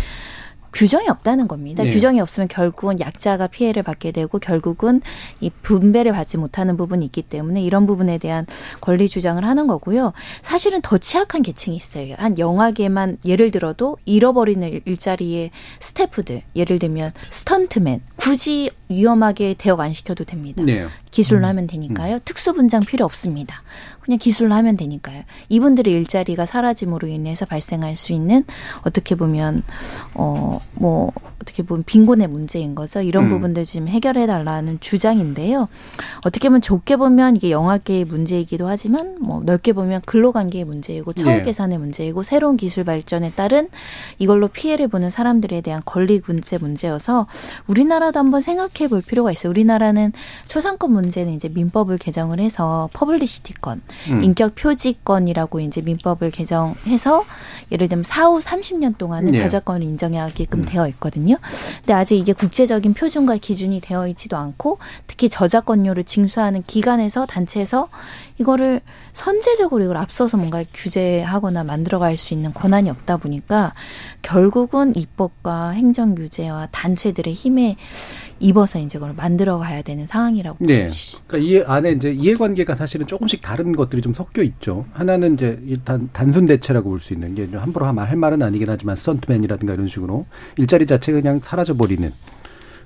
[0.73, 1.83] 규정이 없다는 겁니다.
[1.83, 1.89] 네.
[1.89, 5.01] 규정이 없으면 결국은 약자가 피해를 받게 되고 결국은
[5.39, 8.45] 이 분배를 받지 못하는 부분이 있기 때문에 이런 부분에 대한
[8.79, 10.13] 권리 주장을 하는 거고요.
[10.41, 12.15] 사실은 더 취약한 계층이 있어요.
[12.17, 20.25] 한 영화계만 예를 들어도 잃어버리는 일자리의 스태프들, 예를 들면 스턴트맨, 굳이 위험하게 대역 안 시켜도
[20.25, 20.63] 됩니다.
[20.63, 20.87] 네.
[21.11, 21.45] 기술로 음.
[21.45, 22.15] 하면 되니까요.
[22.15, 22.19] 음.
[22.23, 23.61] 특수 분장 필요 없습니다.
[24.01, 25.23] 그냥 기술로 하면 되니까요.
[25.49, 28.43] 이분들의 일자리가 사라짐으로 인해서 발생할 수 있는
[28.83, 29.63] 어떻게 보면
[30.15, 31.11] 어 뭐
[31.41, 33.01] 어떻게 보면 빈곤의 문제인 거죠.
[33.01, 33.29] 이런 음.
[33.29, 35.67] 부분들 좀 해결해 달라는 주장인데요.
[36.23, 41.41] 어떻게 보면 좋게 보면 이게 영화계의 문제이기도 하지만 뭐 넓게 보면 근로관계의 문제이고 처우 예.
[41.41, 43.69] 계산의 문제이고 새로운 기술 발전에 따른
[44.19, 47.27] 이걸로 피해를 보는 사람들에 대한 권리 문제 문제여서
[47.67, 49.49] 우리나라도 한번 생각해 볼 필요가 있어요.
[49.49, 50.13] 우리나라는
[50.47, 54.23] 초상권 문제는 이제 민법을 개정을 해서 publicity권, 음.
[54.23, 57.25] 인격 표지권이라고 이제 민법을 개정해서
[57.71, 59.37] 예를 들면 사후 30년 동안은 네.
[59.37, 60.65] 저작권을 인정하게끔 음.
[60.65, 61.37] 되어 있거든요.
[61.77, 67.89] 근데 아직 이게 국제적인 표준과 기준이 되어 있지도 않고 특히 저작권료를 징수하는 기관에서 단체에서
[68.41, 68.81] 이거를
[69.13, 73.73] 선제적으로 이걸 앞서서 뭔가 규제하거나 만들어갈 수 있는 권한이 없다 보니까
[74.21, 77.77] 결국은 입법과 행정 규제와 단체들의 힘에
[78.39, 80.89] 입어서 이제 그걸 만들어 가야 되는 상황이라고 네.
[81.27, 84.85] 그러니까 이 안에 이제 이해관계가 사실은 조금씩 다른 것들이 좀 섞여 있죠.
[84.93, 89.73] 하나는 이제 일단 단순 대체라고 볼 수 있는 게 함부로 할 말은 아니긴 하지만 스턴트맨이라든가
[89.73, 90.25] 이런 식으로
[90.57, 92.11] 일자리 자체가 그냥 사라져 버리는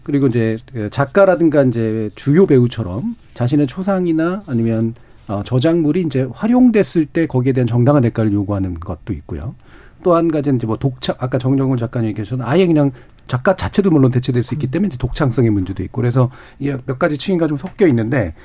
[0.03, 0.57] 그리고 이제
[0.91, 4.93] 작가라든가 이제 주요 배우처럼 자신의 초상이나 아니면
[5.27, 9.55] 어, 저작물이 이제 활용됐을 때 거기에 대한 정당한 대가를 요구하는 것도 있고요.
[10.03, 12.91] 또 한 가지는 이제 뭐 독창, 아까 정정훈 작가님 얘기하셨던 아예 그냥
[13.27, 17.47] 작가 자체도 물론 대체될 수 있기 때문에 이제 독창성의 문제도 있고 그래서 몇 가지 층위가
[17.47, 18.35] 좀 섞여 있는데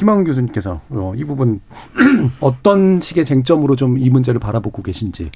[0.00, 1.60] 김학훈 교수님께서 어, 이 부분
[2.40, 5.30] 어떤 식의 쟁점으로 좀 이 문제를 바라보고 계신지.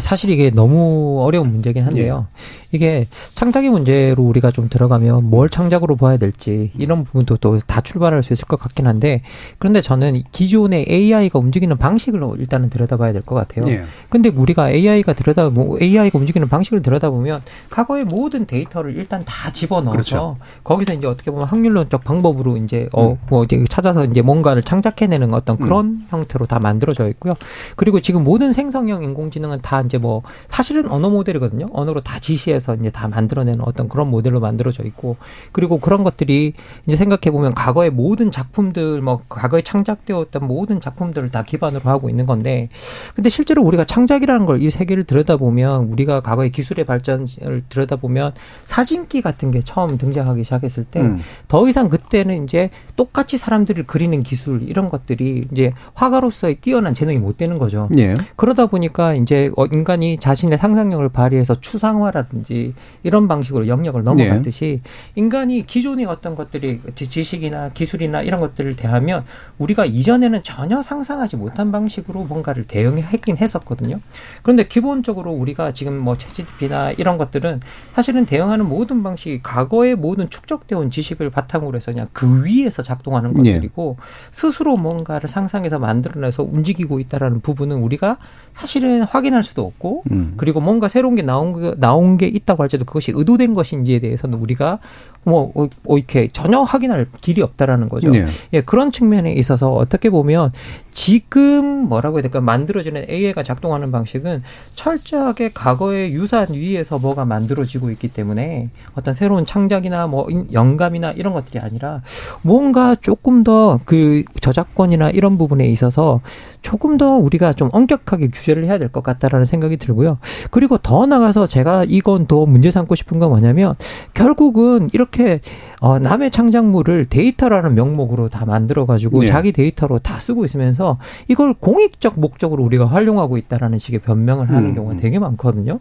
[0.00, 2.26] 사실 이게 너무 어려운 문제긴 한데요.
[2.28, 2.66] 예.
[2.72, 8.24] 이게 창작의 문제로 우리가 좀 들어가면 뭘 창작으로 봐야 될지 이런 부분도 또 다 출발할
[8.24, 9.22] 수 있을 것 같긴 한데
[9.58, 13.66] 그런데 저는 기존의 AI가 움직이는 방식을 일단은 들여다봐야 될 것 같아요.
[13.68, 13.84] 예.
[14.08, 19.90] 근데 우리가 AI가 들여다 뭐 AI가 움직이는 방식을 들여다보면 과거의 모든 데이터를 일단 다 집어넣어서
[19.92, 20.36] 그렇죠.
[20.64, 23.44] 거기서 이제 어떻게 보면 확률론적 방법으로 이제 어뭐 음.
[23.44, 26.06] 이제 찾 아서 이제 뭔가를 창작해내는 어떤 그런 음.
[26.08, 27.34] 형태로 다 만들어져 있고요.
[27.76, 31.68] 그리고 지금 모든 생성형 인공지능은 다 이제 뭐 사실은 언어 모델이거든요.
[31.72, 35.16] 언어로 다 지시해서 이제 다 만들어내는 어떤 그런 모델로 만들어져 있고
[35.52, 36.54] 그리고 그런 것들이
[36.86, 42.26] 이제 생각해 보면 과거의 모든 작품들 뭐 과거에 창작되었던 모든 작품들을 다 기반으로 하고 있는
[42.26, 42.68] 건데
[43.14, 48.32] 근데 실제로 우리가 창작이라는 걸 이 세계를 들여다보면 우리가 과거의 기술의 발전을 들여다보면
[48.64, 51.68] 사진기 같은 게 처음 등장하기 시작했을 때더 음.
[51.68, 57.36] 이상 그때는 이제 똑같이 사람 사람들을 그리는 기술 이런 것들이 이제 화가로서의 뛰어난 재능이 못
[57.36, 57.88] 되는 거죠.
[57.98, 58.14] 예.
[58.36, 64.90] 그러다 보니까 이제 어, 인간이 자신의 상상력을 발휘해서 추상화라든지 이런 방식으로 영역을 넘어갔듯이 예.
[65.16, 69.24] 인간이 기존의 어떤 것들이 지식이나 기술이나 이런 것들을 대하면
[69.58, 74.00] 우리가 이전에는 전혀 상상하지 못한 방식으로 뭔가를 대응했긴 했었거든요.
[74.42, 77.60] 그런데 기본적으로 우리가 지금 뭐 채찌피나 이런 것들은
[77.94, 83.34] 사실은 대응하는 모든 방식이 과거의 모든 축적되어 온 지식을 바탕으로 해서 그냥 그 위에서 작동하는
[83.54, 84.04] 것 것들이고 예.
[84.32, 88.18] 스스로 뭔가를 상상해서 만들어내서 움직이고 있다라는 부분은 우리가
[88.54, 90.34] 사실은 확인할 수도 없고 음.
[90.36, 94.78] 그리고 뭔가 새로운 게 나온 게 나온 게 있다고 할지도 그것이 의도된 것인지에 대해서는 우리가
[95.26, 98.10] 뭐, 어, 어, 이렇게 전혀 확인할 길이 없다라는 거죠.
[98.10, 98.26] 네.
[98.52, 100.52] 예, 그런 측면에 있어서 어떻게 보면
[100.90, 104.42] 지금 뭐라고 해야 될까 만들어지는 AI가 작동하는 방식은
[104.74, 111.58] 철저하게 과거의 유산 위에서 뭐가 만들어지고 있기 때문에 어떤 새로운 창작이나 뭐 영감이나 이런 것들이
[111.58, 112.02] 아니라
[112.42, 116.20] 뭔가 조금 더 그 저작권이나 이런 부분에 있어서
[116.62, 120.18] 조금 더 우리가 좀 엄격하게 규 제를 해야 될 것 같다라는 생각이 들고요.
[120.50, 123.74] 그리고 더 나가서 제가 이건 더 문제 삼고 싶은 건 뭐냐면
[124.12, 125.40] 결국은 이렇게
[125.80, 129.26] 어, 남의 창작물을 데이터라는 명목으로 다 만들어 가지고 네.
[129.26, 134.74] 자기 데이터로 다 쓰고 있으면서 이걸 공익적 목적으로 우리가 활용하고 있다라는 식의 변명을 하는 음.
[134.74, 135.80] 경우가 되게 많거든요.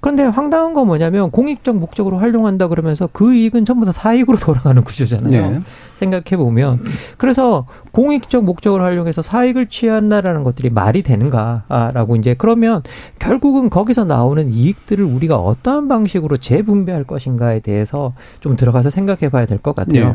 [0.00, 5.50] 그런데 황당한 건 뭐냐면 공익적 목적으로 활용한다 그러면서 그 이익은 전부 다 사익으로 돌아가는 구조잖아요.
[5.50, 5.60] 네.
[6.00, 6.80] 생각해 보면
[7.18, 12.82] 그래서 공익적 목적을 활용해서 사익을 취한다라는 것들이 말이 되는가라고 이제 그러면
[13.18, 19.60] 결국은 거기서 나오는 이익들을 우리가 어떠한 방식으로 재분배할 것인가에 대해서 좀 들어가서 생각해 봐야 될
[19.60, 20.14] 것 같아요.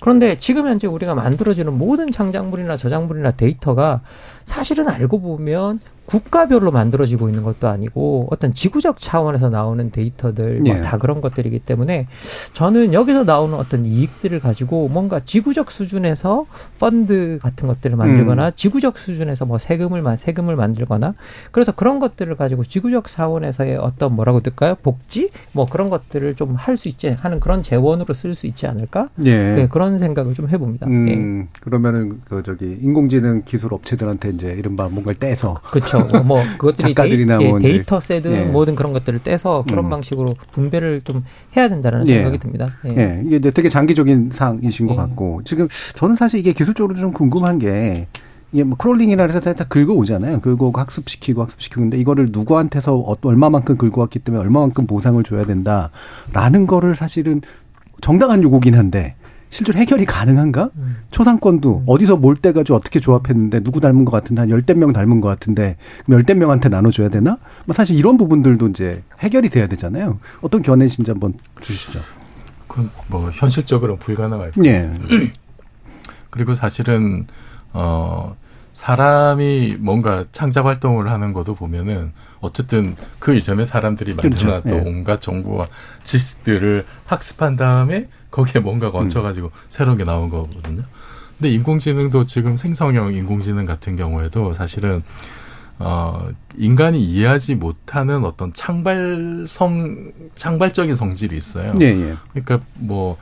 [0.00, 4.00] 그런데 지금 현재 우리가 만들어지는 모든 창작물이나 저작물이나 데이터가
[4.46, 10.80] 사실은 알고 보면 국가별로 만들어지고 있는 것도 아니고 어떤 지구적 차원에서 나오는 데이터들 뭐 예.
[10.80, 12.06] 다 그런 것들이기 때문에
[12.52, 16.46] 저는 여기서 나오는 어떤 이익들을 가지고 뭔가 지구적 수준에서
[16.78, 18.52] 펀드 같은 것들을 만들거나 음.
[18.54, 21.14] 지구적 수준에서 뭐 세금을 세금을 만들거나
[21.50, 26.76] 그래서 그런 것들을 가지고 지구적 차원에서의 어떤 뭐라고 될까요 복지 뭐 그런 것들을 좀 할
[26.76, 29.54] 수 있지 하는 그런 재원으로 쓸 수 있지 않을까 예.
[29.54, 30.86] 네, 그런 생각을 좀 해봅니다.
[30.86, 31.58] 음, 예.
[31.60, 36.06] 그러면은 그 저기 인공지능 기술 업체들한테 이제 이른바 뭔가를 떼서 그렇죠.
[36.06, 36.22] 그렇죠.
[36.22, 38.44] 뭐 그것들이 작가들이나 데이, 뭐 예, 데이터 세트 예.
[38.44, 39.90] 모든 그런 것들을 떼서 그런 음.
[39.90, 41.24] 방식으로 분배를 좀
[41.56, 42.16] 해야 된다는 예.
[42.16, 42.76] 생각이 듭니다.
[42.86, 42.96] 예.
[42.96, 43.22] 예.
[43.26, 44.96] 이게 이제 되게 장기적인 사항이신 것 예.
[44.96, 48.06] 같고 지금 저는 사실 이게 기술적으로 좀 궁금한 게
[48.52, 50.40] 이게 뭐 crawling이나 해서 다, 다 긁어오잖아요.
[50.40, 56.94] 긁어오고 학습시키고 학습시키고 근데 이거를 누구한테서 어, 얼마만큼 긁어왔기 때문에 얼마만큼 보상을 줘야 된다라는 거를
[56.94, 57.42] 사실은
[58.00, 59.14] 정당한 요구긴 한데
[59.50, 60.70] 실제로 해결이 가능한가?
[60.76, 60.96] 음.
[61.10, 61.84] 초상권도 음.
[61.86, 65.76] 어디서 뭘 떼가지고 어떻게 조합했는데 누구 닮은 것 같은데 한 열댓 명 닮은 것 같은데
[66.04, 67.38] 그럼 열댓 명한테 나눠줘야 되나?
[67.64, 70.18] 뭐 사실 이런 부분들도 이제 해결이 돼야 되잖아요.
[70.40, 72.00] 어떤 견해신지 한번 주시죠.
[72.66, 74.72] 그건 뭐 현실적으로 불가능할 거예요.
[74.72, 74.92] 예.
[76.30, 77.26] 그리고 사실은
[77.72, 78.36] 어
[78.74, 84.86] 사람이 뭔가 창작 활동을 하는 것도 보면은 어쨌든 그 이전에 사람들이 만들어놨던 그렇죠.
[84.86, 84.90] 예.
[84.90, 85.68] 온갖 정보와
[86.04, 89.04] 지식들을 학습한 다음에 거기에 뭔가가 음.
[89.04, 89.52] 얹혀가지고 음.
[89.68, 90.82] 새로운 게 나온 거거든요.
[91.38, 95.02] 근데 인공지능도 지금 생성형 인공지능 같은 경우에도 사실은
[95.78, 101.74] 어, 인간이 이해하지 못하는 어떤 창발성, 창발적인 성질이 있어요.
[101.80, 102.16] 예, 예.
[102.32, 103.18] 그러니까 뭐,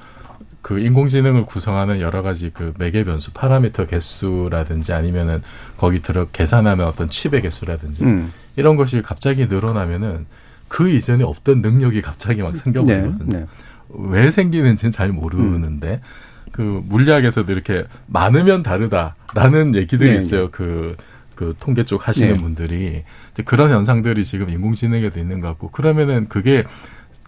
[0.63, 5.43] 그 인공지능을 구성하는 여러 가지 그 매개 변수, 파라미터 개수라든지 아니면은
[5.77, 8.33] 거기 들어 계산하는 어떤 칩의 개수라든지 음.
[8.57, 10.27] 이런 것이 갑자기 늘어나면은
[10.69, 13.25] 그 이전에 없던 능력이 갑자기 막 생겨버리거든요.
[13.27, 13.47] 네, 네.
[13.89, 16.51] 왜 생기는지는 잘 모르는데 음.
[16.53, 20.51] 그 물리학에서도 이렇게 많으면 다르다라는 얘기들이 네, 있어요.
[20.51, 22.41] 그그 통계 쪽 하시는 네.
[22.41, 26.65] 분들이 이제 그런 현상들이 지금 인공지능에도 있는 것 같고 그러면은 그게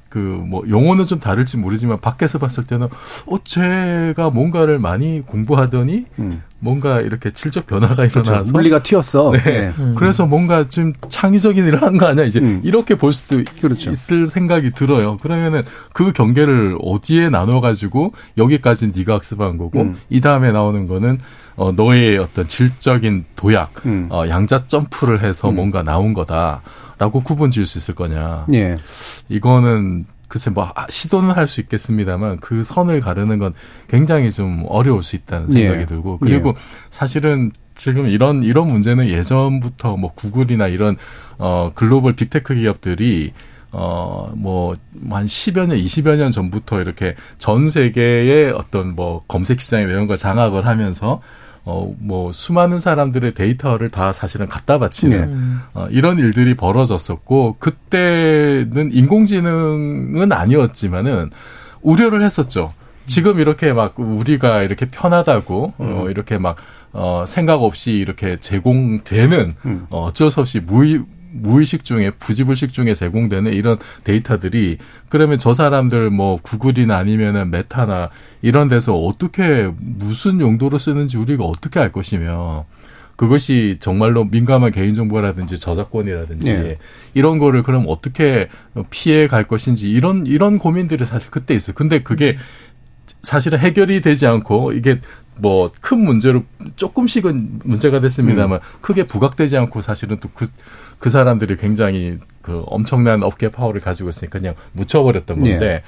[0.08, 2.88] 그 뭐 용어는 좀 다를지 모르지만 밖에서 봤을 때는
[3.26, 6.42] 어 쟤가 뭔가를 많이 공부하더니 음.
[6.58, 8.04] 뭔가 이렇게 질적 변화가.
[8.06, 8.52] 일어나서 그렇죠.
[8.52, 9.32] 물리가 튀었어.
[9.32, 9.42] 네.
[9.42, 9.72] 네.
[9.78, 9.94] 음.
[9.96, 12.60] 그래서 뭔가 좀 창의적인 일을 한 거 아니야 이제 음.
[12.64, 13.90] 이렇게 볼 수도 그렇죠.
[13.90, 15.16] 있을 생각이 들어요.
[15.18, 19.96] 그러면은 그 경계를 어디에 나눠 가지고 여기까지 네가 학습한 거고 음.
[20.10, 21.18] 이 다음에 나오는 거는
[21.56, 24.08] 어 너의 어떤 질적인 도약, 음.
[24.10, 25.56] 어 양자 점프를 해서 음.
[25.56, 26.62] 뭔가 나온 거다.
[26.98, 28.46] 라고 구분 지을 수 있을 거냐.
[28.52, 28.76] 예.
[29.28, 33.54] 이거는 글쎄 뭐 시도는 할 수 있겠습니다만 그 선을 가르는 건
[33.88, 35.86] 굉장히 좀 어려울 수 있다는 생각이 예.
[35.86, 36.54] 들고 그리고 예.
[36.90, 40.96] 사실은 지금 이런 이런 문제는 예전부터 뭐 구글이나 이런
[41.38, 43.32] 어 글로벌 big tech 기업들이
[43.70, 50.16] 어뭐한 10여 년, 20여 년 전부터 이렇게 전 세계의 어떤 뭐 검색 시장에 이런 걸
[50.16, 51.20] 장악을 하면서
[51.68, 55.56] 어, 뭐, 수많은 사람들의 데이터를 다 사실은 갖다 바치는, 네.
[55.74, 61.30] 어, 이런 일들이 벌어졌었고, 그때는 인공지능은 아니었지만은,
[61.82, 62.72] 우려를 했었죠.
[63.06, 65.98] 지금 이렇게 막 우리가 이렇게 편하다고, 어, 음.
[65.98, 66.56] 어, 이렇게 막,
[66.92, 69.86] 어, 생각 없이 이렇게 제공되는, 음.
[69.90, 71.02] 어, 어쩔 수 없이 무의,
[71.40, 78.10] 무의식 중에 부지불식 중에 제공되는 이런 데이터들이 그러면 저 사람들 뭐 구글이나 아니면은 메타나
[78.42, 82.66] 이런 데서 어떻게 무슨 용도로 쓰는지 우리가 어떻게 알 것이며
[83.16, 86.76] 그것이 정말로 민감한 개인정보라든지 저작권이라든지 네.
[87.14, 88.48] 이런 거를 그럼 어떻게
[88.90, 91.74] 피해 갈 것인지 이런 이런 고민들이 사실 그때 있어요.
[91.74, 92.36] 근데 그게
[93.22, 94.98] 사실은 해결이 되지 않고 이게
[95.38, 96.42] 뭐 큰 문제로
[96.76, 98.78] 조금씩은 문제가 됐습니다만 음.
[98.80, 100.46] 크게 부각되지 않고 사실은 또그
[100.98, 105.82] 그 사람들이 굉장히 그 엄청난 업계 파워를 가지고 있으니까 그냥 묻혀버렸던 건데 네.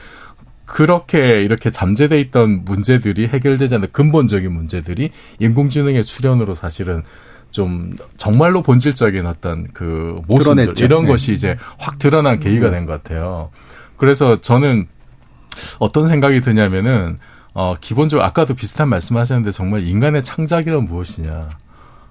[0.65, 7.03] 그렇게 이렇게 잠재돼 있던 문제들이 해결되지 않는 근본적인 문제들이 인공지능의 출현으로 사실은
[7.51, 10.85] 좀 정말로 본질적인 어떤 그 모습들 드러냈죠.
[10.85, 11.09] 이런 네.
[11.09, 12.73] 것이 이제 확 드러난 계기가 음.
[12.73, 13.51] 된것 같아요.
[13.97, 14.87] 그래서 저는
[15.79, 17.19] 어떤 생각이 드냐면은
[17.59, 21.49] 어 기본적으로 아까도 비슷한 말씀하셨는데 정말 인간의 창작이란 무엇이냐.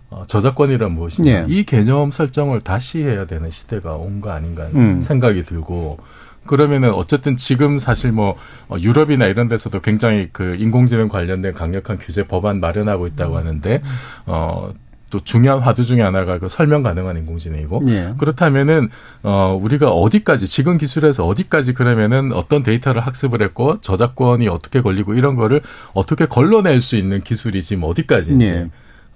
[0.10, 1.45] 어, 저작권이란 무엇이냐 예.
[1.49, 5.01] 이 개념 설정을 다시 해야 되는 시대가 온 거 아닌가 음.
[5.01, 5.99] 생각이 들고
[6.45, 8.36] 그러면은 어쨌든 지금 사실 뭐
[8.69, 13.38] 어, 유럽이나 이런 데서도 굉장히 그 인공지능 관련된 강력한 규제 법안 마련하고 있다고 음.
[13.39, 13.81] 하는데
[14.25, 14.71] 어.
[15.09, 18.13] 또 중요한 화두 중에 하나가 그 설명 가능한 인공지능이고 예.
[18.17, 18.89] 그렇다면은
[19.23, 25.35] 어 우리가 어디까지 지금 기술에서 어디까지 그러면은 어떤 데이터를 학습을 했고 저작권이 어떻게 걸리고 이런
[25.35, 25.61] 거를
[25.93, 28.67] 어떻게 걸러낼 수 있는 기술이 지금 어디까지인지 예.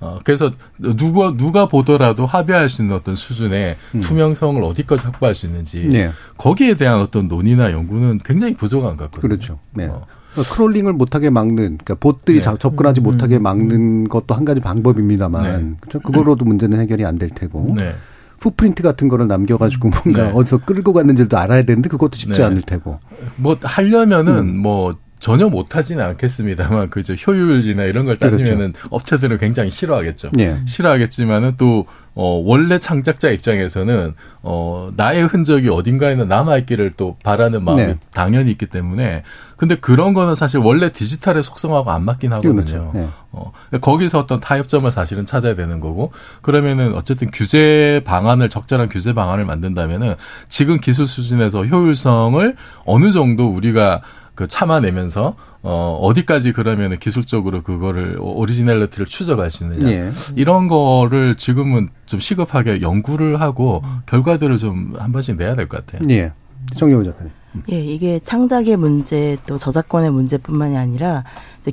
[0.01, 4.01] 어, 그래서 누가, 누가 보더라도 합의할 수 있는 어떤 수준의 음.
[4.01, 6.10] 투명성을 어디까지 확보할 수 있는지 네.
[6.38, 9.30] 거기에 대한 어떤 논의나 연구는 굉장히 부족한 것 같거든요.
[9.30, 9.60] 그렇죠.
[9.73, 9.86] 네.
[9.86, 10.08] 어.
[10.34, 12.58] 그러니까 crawling을 못하게 막는, 그러니까 bot들이 네.
[12.60, 13.04] 접근하지 음.
[13.04, 13.44] 못하게 음.
[13.44, 15.76] 막는 것도 한 가지 방법입니다만, 네.
[15.82, 16.00] 그렇죠?
[16.00, 17.76] 그거로도 문제는 해결이 안 될 테고.
[17.78, 17.94] 네.
[18.39, 20.32] footprint 같은 거를 남겨가지고 뭔가 네.
[20.34, 22.48] 어디서 끌고 갔는지도 알아야 되는데 그것도 쉽지 네.
[22.48, 23.00] 않을 테고.
[23.36, 24.58] 뭐 하려면은 음.
[24.58, 28.88] 뭐 전혀 못하지는 않겠습니다만 그저 효율이나 이런 걸 따지면은 그렇죠.
[28.89, 30.32] 업체들은 굉장히 싫어하겠죠.
[30.39, 30.58] 예.
[30.65, 37.95] 싫어하겠지만은 또 어, 원래 창작자 입장에서는, 어, 나의 흔적이 어딘가에는 남아있기를 또 바라는 마음이 네.
[38.13, 39.24] 당연히 있기 때문에,
[39.56, 42.54] 근데 그런 거는 사실 원래 디지털의 속성하고 안 맞긴 하거든요.
[42.65, 42.91] 그렇죠.
[42.93, 43.08] 네.
[43.32, 49.45] 어, 거기서 어떤 타협점을 사실은 찾아야 되는 거고, 그러면은 어쨌든 규제 방안을, 적절한 규제 방안을
[49.45, 50.15] 만든다면은
[50.50, 54.02] 지금 기술 수준에서 효율성을 어느 정도 우리가
[54.36, 60.12] 그 참아내면서 어 어디까지 그러면 기술적으로 그거를 originality를 추적할 수 있느냐 예.
[60.36, 66.02] 이런 거를 지금은 좀 시급하게 연구를 하고 결과들을 좀 한 번씩 내야 될 것 같아요.
[66.10, 66.32] 예.
[66.76, 67.32] 정영호 작가님.
[67.69, 71.26] 예, 이게 창작의 문제 또 저작권의 문제뿐만이 아니라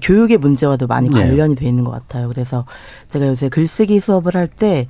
[0.03, 1.20] 교육의 문제와도 많이 네.
[1.20, 2.27] 관련이 돼 있는 것 같아요.
[2.29, 2.64] 그래서
[3.09, 4.88] 제가 요새 글쓰기 수업을 할 때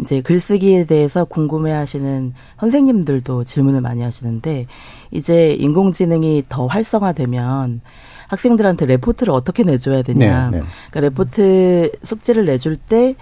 [0.00, 4.66] 이제 글쓰기에 대해서 궁금해 하시는 선생님들도 질문을 많이 하시는데
[5.10, 7.80] 이제 인공지능이 더 활성화되면
[8.28, 10.50] 학생들한테 레포트를 어떻게 내줘야 되냐.
[10.50, 10.66] 네, 네.
[10.90, 13.14] 그러니까 레포트 숙제를 내줄 때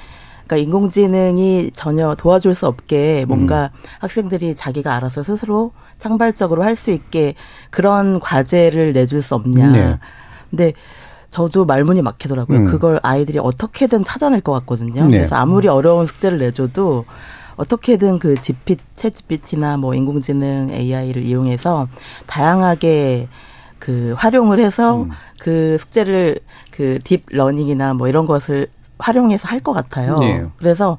[0.47, 3.81] 그러니까 인공지능이 전혀 도와줄 수 없게 뭔가 음.
[4.01, 7.35] 학생들이 자기가 알아서 스스로 창발적으로 할 수 있게
[7.71, 9.71] 그런 과제를 내줄 수 없냐.
[9.71, 9.99] 네.
[10.51, 10.73] 근데
[11.31, 12.59] 저도 말문이 막히더라고요.
[12.59, 12.65] 음.
[12.67, 15.07] 그걸 아이들이 어떻게든 찾아낼 것 같거든요.
[15.07, 15.19] 네.
[15.19, 17.05] 그래서 아무리 어려운 숙제를 내줘도
[17.57, 21.89] 어떻게든 그 GPT, 채 GPT나 뭐 인공지능 AI를 이용해서
[22.27, 23.29] 다양하게
[23.79, 25.11] 그 활용을 해서 음.
[25.39, 26.39] 그 숙제를
[26.71, 30.17] 그 deep learning이나 뭐 이런 것을 활용해서 할 것 같아요.
[30.19, 30.45] 네.
[30.59, 30.99] 그래서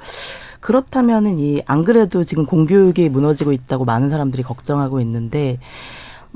[0.59, 5.59] 그렇다면은 이 안 그래도 지금 공교육이 무너지고 있다고 많은 사람들이 걱정하고 있는데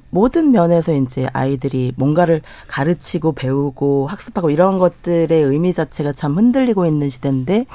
[0.10, 7.10] 모든 면에서 이제 아이들이 뭔가를 가르치고 배우고 학습하고 이런 것들의 의미 자체가 참 흔들리고 있는
[7.10, 7.66] 시대인데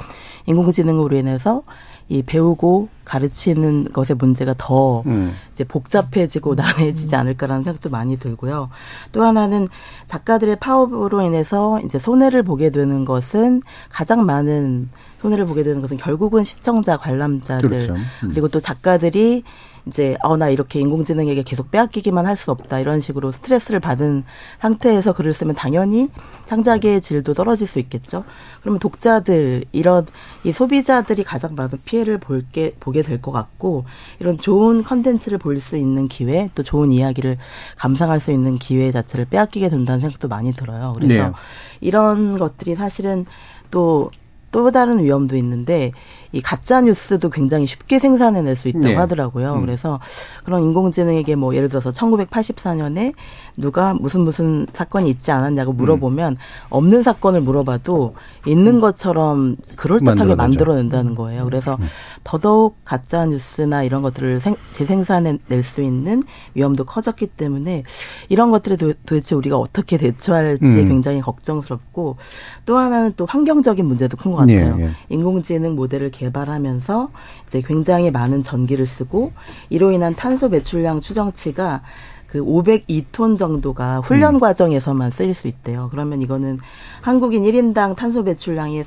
[0.45, 1.63] 인공지능으로 인해서
[2.09, 5.33] 이 배우고 가르치는 것의 문제가 더 음.
[5.51, 8.69] 이제 복잡해지고 난해지지 않을까라는 생각도 많이 들고요.
[9.11, 9.67] 또 하나는
[10.07, 14.89] 작가들의 파업으로 인해서 이제 손해를 보게 되는 것은 가장 많은
[15.21, 17.95] 손해를 보게 되는 것은 결국은 시청자 관람자들 그렇죠.
[17.95, 18.29] 음.
[18.29, 19.43] 그리고 또 작가들이
[19.87, 24.23] 이제 어나 이렇게 인공지능에게 계속 빼앗기기만 할 수 없다 이런 식으로 스트레스를 받은
[24.59, 26.09] 상태에서 글을 쓰면 당연히
[26.45, 28.23] 창작의 질도 떨어질 수 있겠죠.
[28.61, 30.05] 그러면 독자들 이런
[30.43, 33.85] 이 소비자들이 가장 많은 피해를 볼게 보게 될 것 같고
[34.19, 37.37] 이런 좋은 컨텐츠를 볼 수 있는 기회 또 좋은 이야기를
[37.77, 40.93] 감상할 수 있는 기회 자체를 빼앗기게 된다는 생각도 많이 들어요.
[40.95, 41.33] 그래서 네.
[41.81, 43.25] 이런 것들이 사실은
[43.71, 45.91] 또또 다른 위험도 있는데
[46.31, 48.95] 이 가짜 뉴스도 굉장히 쉽게 생산해낼 수 있다고 네.
[48.95, 49.55] 하더라고요.
[49.55, 49.61] 음.
[49.61, 49.99] 그래서
[50.43, 53.13] 그런 인공지능에게 뭐 예를 들어서 1984년에
[53.57, 55.77] 누가 무슨 무슨 사건이 있지 않았냐고 음.
[55.77, 56.37] 물어보면 음.
[56.69, 58.79] 없는 사건을 물어봐도 있는 음.
[58.79, 61.45] 것처럼 그럴듯하게 만들어낸다는 거예요.
[61.45, 61.87] 그래서 음.
[62.23, 67.83] 더더욱 가짜 뉴스나 이런 것들을 생, 재생산해낼 수 있는 위험도 커졌기 때문에
[68.29, 70.87] 이런 것들에 도, 대체 우리가 어떻게 대처할지 음.
[70.87, 72.17] 굉장히 걱정스럽고
[72.65, 74.77] 또 하나는 또 환경적인 문제도 큰 것 같아요.
[74.79, 74.91] 예, 예.
[75.09, 77.09] 인공지능 모델을 개발하면서
[77.47, 79.31] 이제 굉장히 많은 전기를 쓰고
[79.69, 81.81] 이로 인한 탄소 배출량 추정치가
[82.27, 84.39] 그 502톤 정도가 훈련 음.
[84.39, 85.87] 과정에서만 쓰일 수 있대요.
[85.91, 86.59] 그러면 이거는
[87.01, 88.83] 한국인 1인당 탄소 배출량이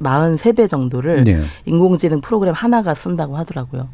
[0.00, 1.44] 43배 정도를 네.
[1.66, 3.88] 인공지능 프로그램 하나가 쓴다고 하더라고요.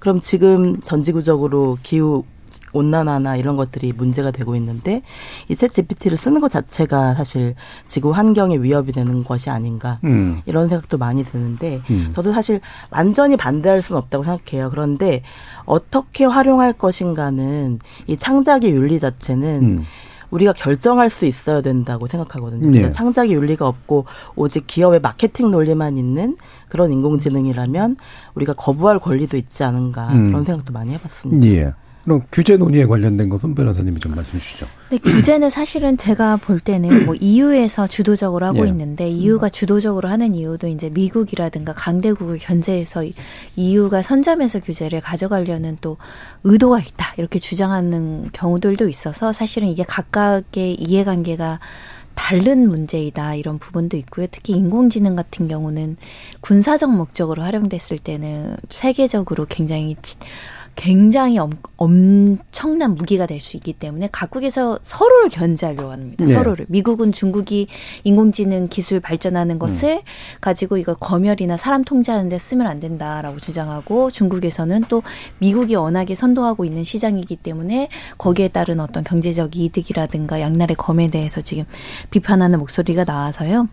[0.00, 2.24] 그럼 지금 전 지구적으로 기후
[2.72, 5.02] 온난화나 이런 것들이 문제가 되고 있는데
[5.48, 7.54] 이챗 GPT를 쓰는 것 자체가 사실
[7.86, 10.40] 지구 환경에 위협이 되는 것이 아닌가 음.
[10.46, 12.10] 이런 생각도 많이 드는데 음.
[12.12, 14.70] 저도 사실 완전히 반대할 수는 없다고 생각해요.
[14.70, 15.22] 그런데
[15.64, 19.84] 어떻게 활용할 것인가는 이 창작의 윤리 자체는 음.
[20.30, 22.68] 우리가 결정할 수 있어야 된다고 생각하거든요.
[22.68, 22.90] 네.
[22.90, 26.36] 창작의 윤리가 없고 오직 기업의 마케팅 논리만 있는
[26.68, 27.96] 그런 인공지능이라면
[28.34, 30.26] 우리가 거부할 권리도 있지 않은가 음.
[30.26, 31.46] 그런 생각도 많이 해봤습니다.
[31.46, 31.72] 예.
[32.04, 34.66] 그럼 규제 논의에 관련된 것은 변호사님이 좀 말씀 주시죠.
[34.90, 38.68] 네, 규제는 사실은 제가 볼 때는 뭐 EU에서 주도적으로 하고 예.
[38.68, 43.04] 있는데 EU가 주도적으로 하는 이유도 이제 미국이라든가 강대국을 견제해서
[43.56, 45.96] EU가 선점해서 규제를 가져가려는 또
[46.44, 51.58] 의도가 있다 이렇게 주장하는 경우들도 있어서 사실은 이게 각각의 이해관계가
[52.14, 54.26] 다른 문제이다 이런 부분도 있고요.
[54.30, 55.96] 특히 인공지능 같은 경우는
[56.40, 59.96] 군사적 목적으로 활용됐을 때는 세계적으로 굉장히
[60.76, 66.24] 굉장히 엄, 엄청난 무기가 될 수 있기 때문에 각국에서 서로를 견제하려고 합니다.
[66.24, 66.34] 네.
[66.34, 66.66] 서로를.
[66.68, 67.66] 미국은 중국이
[68.04, 70.00] 인공지능 기술 발전하는 것을 음.
[70.40, 75.02] 가지고 이거 검열이나 사람 통제하는 데 쓰면 안 된다라고 주장하고 중국에서는 또
[75.40, 81.64] 미국이 워낙에 선도하고 있는 시장이기 때문에 거기에 따른 어떤 경제적 이득이라든가 양날의 검에 대해서 지금
[82.10, 83.68] 비판하는 목소리가 나와서요.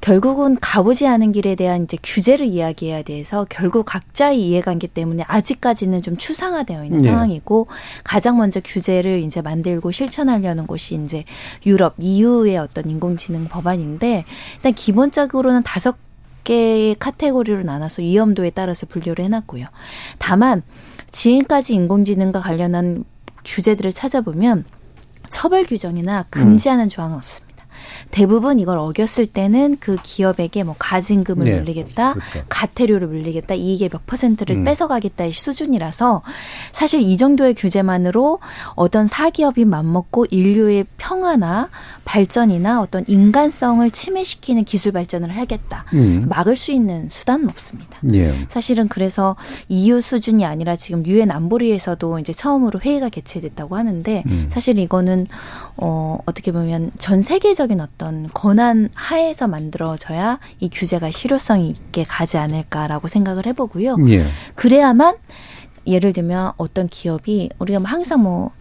[0.00, 6.16] 결국은 가보지 않은 길에 대한 이제 규제를 이야기해야 돼서 결국 각자의 이해관계 때문에 아직까지는 좀
[6.20, 7.08] 추 상화되어 있는 네.
[7.10, 7.66] 상황이고
[8.04, 11.24] 가장 먼저 규제를 이제 만들고 실천하려는 곳이 이제
[11.66, 14.24] 유럽 EU의 어떤 인공지능 법안인데
[14.56, 15.96] 일단 기본적으로는 다섯
[16.44, 19.66] 개의 카테고리로 나눠서 위험도에 따라서 분류를 해놨고요.
[20.18, 20.62] 다만
[21.10, 23.04] 지금까지 인공지능과 관련한
[23.44, 24.64] 규제들을 찾아보면
[25.28, 26.88] 처벌 규정이나 금지하는 음.
[26.88, 27.49] 조항은 없습니다.
[28.10, 31.56] 대부분 이걸 어겼을 때는 그 기업에게 뭐 가진금을 네.
[31.58, 32.46] 물리겠다, 그렇죠.
[32.48, 34.64] 가태료를 물리겠다, 이익의 몇 퍼센트를 음.
[34.64, 36.22] 뺏어가겠다의 수준이라서
[36.72, 38.40] 사실 이 정도의 규제만으로
[38.74, 41.70] 어떤 사기업이 맘먹고 인류의 평화나
[42.04, 45.84] 발전이나 어떤 인간성을 침해시키는 기술 발전을 하겠다.
[45.94, 46.26] 음.
[46.28, 48.00] 막을 수 있는 수단은 없습니다.
[48.14, 48.34] 예.
[48.48, 49.36] 사실은 그래서
[49.68, 54.48] EU 수준이 아니라 지금 유엔 안보리에서도 이제 처음으로 회의가 개최됐다고 하는데 음.
[54.50, 55.26] 사실 이거는
[55.76, 62.38] 어 어떻게 보면 전 세계적인 어떤 어떤 권한 하에서 만들어져야 이 규제가 실효성 있게 가지
[62.38, 63.96] 않을까라고 생각을 해보고요.
[64.08, 64.24] 예.
[64.54, 65.16] 그래야만
[65.86, 68.52] 예를 들면 어떤 기업이 우리가 뭐 항상 뭐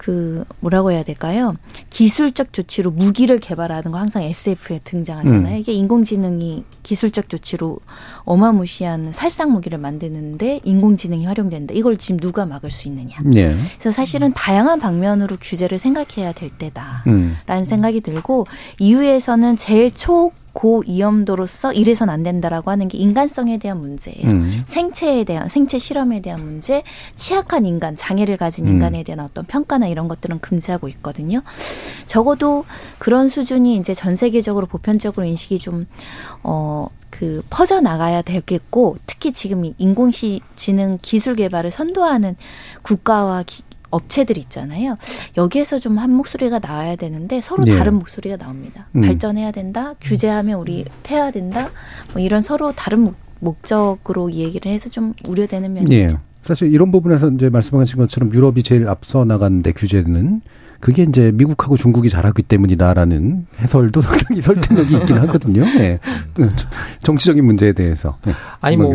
[0.00, 1.54] 그 뭐라고 해야 될까요?
[1.90, 5.56] 기술적 조치로 무기를 개발하는 거 항상 SF에 등장하잖아요.
[5.56, 5.60] 음.
[5.60, 7.80] 이게 인공지능이 기술적 조치로
[8.20, 11.74] 어마무시한 살상 무기를 만드는데 인공지능이 활용된다.
[11.76, 13.18] 이걸 지금 누가 막을 수 있느냐.
[13.26, 13.54] 네.
[13.78, 17.64] 그래서 사실은 다양한 방면으로 규제를 생각해야 될 때다라는 음.
[17.64, 18.46] 생각이 들고
[18.78, 24.28] 이후에서는 제일 초 고위험도로서 이래선 안 된다라고 하는 게 인간성에 대한 문제예요.
[24.28, 24.62] 음.
[24.66, 26.82] 생체에 대한 생체 실험에 대한 문제,
[27.14, 28.72] 취약한 인간, 장애를 가진 음.
[28.72, 31.42] 인간에 대한 어떤 평가나 이런 것들은 금지하고 있거든요.
[32.06, 32.64] 적어도
[32.98, 35.86] 그런 수준이 이제 전 세계적으로 보편적으로 인식이 좀
[36.42, 36.88] 어.
[37.10, 42.36] 그 퍼져 나가야 되겠고 특히 지금 인공지능 기술 개발을 선도하는
[42.82, 44.96] 국가와 기, 업체들 있잖아요.
[45.36, 47.76] 여기에서 좀 한 목소리가 나와야 되는데 서로 네.
[47.76, 48.86] 다른 목소리가 나옵니다.
[48.96, 49.02] 음.
[49.02, 51.70] 발전해야 된다, 규제하면 우리 태야 된다,
[52.12, 56.02] 뭐 이런 서로 다른 목 적으로 얘기를 해서 좀 우려되는 면이 네.
[56.04, 56.18] 있죠.
[56.42, 60.40] 사실 이런 부분에서 이제 말씀하신 것처럼 유럽이 제일 앞서 나가는데 규제는
[60.80, 65.64] 그게 이제 미국하고 중국이 잘하기 때문이다라는 해설도 상당히 설득력이 있긴 하거든요.
[65.64, 65.98] 네.
[67.02, 68.16] 정치적인 문제에 대해서.
[68.24, 68.32] 네.
[68.60, 68.94] 아니 뭐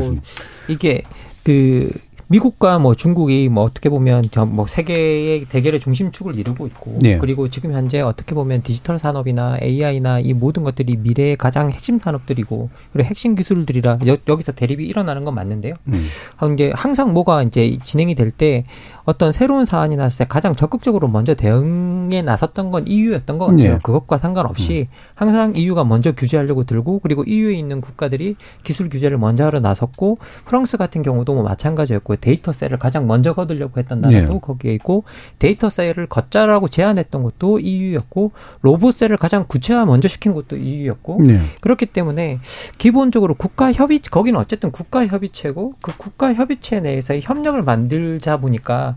[0.68, 1.04] 이게
[1.44, 1.92] 그
[2.28, 7.18] 미국과 뭐 중국이 뭐 어떻게 보면 뭐 세계의 대결의 중심축을 이루고 있고 네.
[7.18, 12.70] 그리고 지금 현재 어떻게 보면 디지털 산업이나 AI나 이 모든 것들이 미래의 가장 핵심 산업들이고
[12.94, 15.76] 그리고 핵심 기술들이라 여, 기서 대립이 일어나는 건 맞는데요.
[15.88, 16.54] 음.
[16.54, 18.66] 이제 항상 뭐가 이제 진행이 될 때
[19.06, 23.74] 어떤 새로운 사안이 났을 때 가장 적극적으로 먼저 대응에 나섰던 건 EU였던 것 같아요.
[23.74, 23.80] 네.
[23.84, 24.96] 그것과 상관없이 음.
[25.14, 30.78] 항상 EU가 먼저 규제하려고 들고 그리고 EU에 있는 국가들이 기술 규제를 먼저 하러 나섰고 프랑스
[30.78, 34.40] 같은 경우도 뭐 마찬가지였고 데이터셀을 가장 먼저 거두려고 했던 나라도 네.
[34.42, 35.04] 거기에 있고
[35.40, 41.42] 데이터셀을 걷자라고 제안했던 것도 EU였고 로봇셀을 가장 구체화 먼저 시킨 것도 EU였고 네.
[41.62, 42.40] 그렇기 때문에
[42.78, 48.96] 기본적으로 국가 협의 거기는 어쨌든 국가 협의체고 그 국가 협의체 내에서의 협력을 만들자 보니까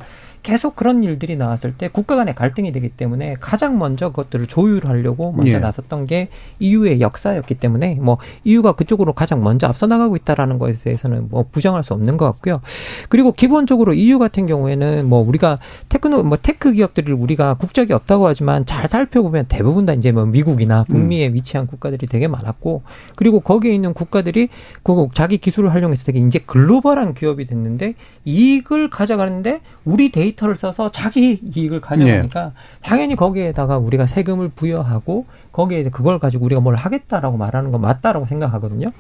[0.49, 5.53] 계속 그런 일들이 나왔을 때 국가 간의 갈등이 되기 때문에 가장 먼저 그것들을 조율하려고 먼저
[5.53, 5.59] 예.
[5.59, 6.29] 나섰던 게
[6.59, 11.85] EU의 역사였기 때문에 뭐 EU가 그쪽으로 가장 먼저 앞서 나가고 있다라는 것에 대해서는 뭐 부정할
[11.85, 12.63] 수 없는 것 같고요.
[13.11, 15.59] 그리고 기본적으로 EU 같은 경우에는 뭐 우리가
[15.91, 20.85] 테크노 뭐 tech 기업들을 우리가 국적이 없다고 하지만 잘 살펴보면 대부분 다 이제 뭐 미국이나
[20.85, 21.35] 북미에 음.
[21.35, 22.85] 위치한 국가들이 되게 많았고
[23.17, 24.49] 그리고 거기에 있는 국가들이
[24.83, 30.91] 그 자기 기술을 활용해서 되게 이제 글로벌한 기업이 됐는데 이익을 가져가는데 우리 데이터 데이터를 써서
[30.91, 32.51] 자기 이익을 가져가니까 네.
[32.83, 38.93] 당연히 거기에다가 우리가 세금을 부여하고 거기에 그걸 가지고 우리가 뭘 하겠다라고 말하는 건 맞다라고 생각하거든요.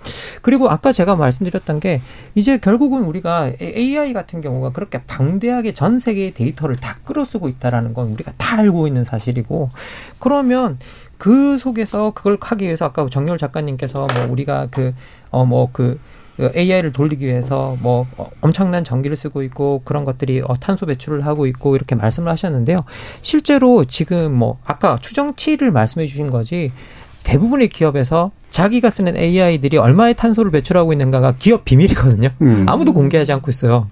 [0.42, 2.00] 그리고 아까 제가 말씀드렸던 게
[2.34, 8.08] 이제 결국은 우리가 AI 같은 경우가 그렇게 방대하게 전 세계의 데이터를 다 끌어쓰고 있다라는 건
[8.08, 9.70] 우리가 다 알고 있는 사실이고
[10.18, 10.78] 그러면
[11.16, 14.92] 그 속에서 그걸 하기 위해서 아까 정열 작가님께서 뭐 우리가 그
[15.30, 15.98] 어 뭐그 그
[16.54, 18.06] AI를 돌리기 위해서 뭐
[18.40, 22.84] 엄청난 전기를 쓰고 있고 그런 것들이 어, 탄소 배출을 하고 있고 이렇게 말씀을 하셨는데요.
[23.22, 26.72] 실제로 지금 뭐 아까 추정치를 말씀해 주신 거지
[27.24, 32.30] 대부분의 기업에서 자기가 쓰는 AI들이 얼마의 탄소를 배출하고 있는가가 기업 비밀이거든요.
[32.40, 32.64] 음.
[32.68, 33.88] 아무도 공개하지 않고 있어요.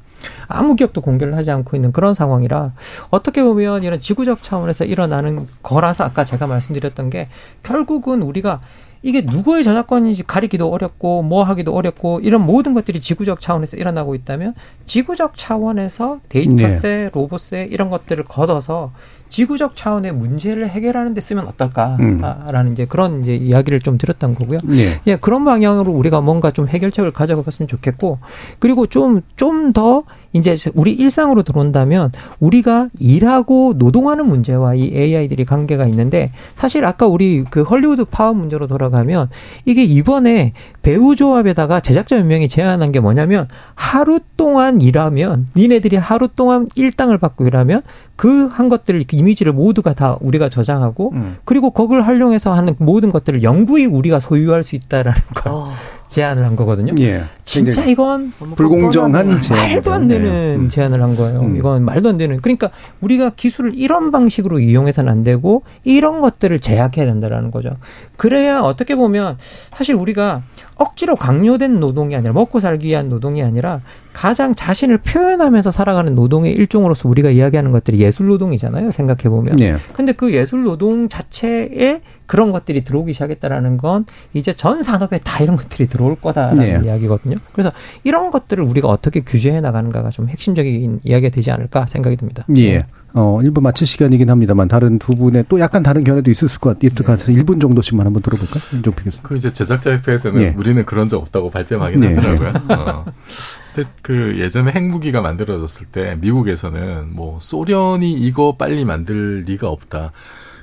[0.48, 2.72] 아무 기업도 공개를 하지 않고 있는 그런 상황이라
[3.10, 7.28] 어떻게 보면 이런 지구적 차원에서 일어나는 거라서 아까 제가 말씀드렸던 게
[7.62, 8.60] 결국은 우리가
[9.06, 14.54] 이게 누구의 저작권인지 가리기도 어렵고 뭐 하기도 어렵고 이런 모든 것들이 지구적 차원에서 일어나고 있다면
[14.84, 17.10] 지구적 차원에서 데이터세, 네.
[17.14, 18.90] 로봇세 이런 것들을 걷어서
[19.28, 22.72] 지구적 차원의 문제를 해결하는 데 쓰면 어떨까라는 음.
[22.72, 24.58] 이제 그런 이제 이야기를 좀 드렸던 거고요.
[24.64, 25.00] 네.
[25.06, 28.18] 예, 그런 방향으로 우리가 뭔가 좀 해결책을 가져갔으면 좋겠고
[28.58, 35.86] 그리고 좀 좀 더 이제 우리 일상으로 들어온다면 우리가 일하고 노동하는 문제와 이 AI들이 관계가
[35.86, 39.28] 있는데 사실 아까 우리 그 헐리우드 파업 문제로 돌아가면
[39.64, 40.52] 이게 이번에
[40.82, 47.18] 배우 조합에다가 제작자 몇 명이 제안한 게 뭐냐면 하루 동안 일하면 니네들이 하루 동안 일당을
[47.18, 47.82] 받고 일하면
[48.16, 51.36] 그 한 것들을 이미지를 모두가 다 우리가 저장하고 음.
[51.44, 55.52] 그리고 그걸 활용해서 하는 모든 것들을 영구히 우리가 소유할 수 있다라는 걸.
[55.52, 55.72] 어.
[56.08, 56.94] 제안을 한 거거든요.
[57.00, 57.24] 예.
[57.44, 60.68] 진짜 이건 불공정한 제안 말도 안 되는 음.
[60.68, 61.40] 제안을 한 거예요.
[61.40, 61.56] 음.
[61.56, 62.40] 이건 말도 안 되는.
[62.40, 67.70] 그러니까 우리가 기술을 이런 방식으로 이용해서는 안 되고 이런 것들을 제약해야 된다라는 거죠.
[68.16, 69.36] 그래야 어떻게 보면
[69.76, 70.42] 사실 우리가
[70.76, 73.80] 억지로 강요된 노동이 아니라 먹고 살기 위한 노동이 아니라
[74.16, 78.90] 가장 자신을 표현하면서 살아가는 노동의 일종으로서 우리가 이야기하는 것들이 예술 노동이잖아요.
[78.90, 79.56] 생각해 보면.
[79.56, 79.76] 네.
[79.92, 85.56] 근데 그 예술 노동 자체에 그런 것들이 들어오기 시작했다라는 건 이제 전 산업에 다 이런
[85.56, 86.86] 것들이 들어올 거다라는 네.
[86.86, 87.36] 이야기거든요.
[87.52, 87.70] 그래서
[88.04, 92.46] 이런 것들을 우리가 어떻게 규제해 나가는가가 좀 핵심적인 이야기가 되지 않을까 생각이 듭니다.
[92.56, 92.86] 예.
[93.12, 97.04] 어, 1부 마칠 시간이긴 합니다만 다른 두 분의 또 약간 다른 견해도 있을 것, 있을
[97.04, 97.42] 것 같아서 네.
[97.42, 98.62] 1분 정도씩만 한번 들어볼까요?
[98.72, 99.22] 윤종필 교수님.
[99.22, 100.54] 그 이제 제작자 협회에서는 네.
[100.56, 102.14] 우리는 그런 적 없다고 발뺌하긴 네.
[102.14, 102.52] 하더라고요.
[102.80, 103.04] 어.
[103.76, 110.12] 근데 그 예전에 핵무기가 만들어졌을 때 미국에서는 뭐 소련이 이거 빨리 만들 리가 없다.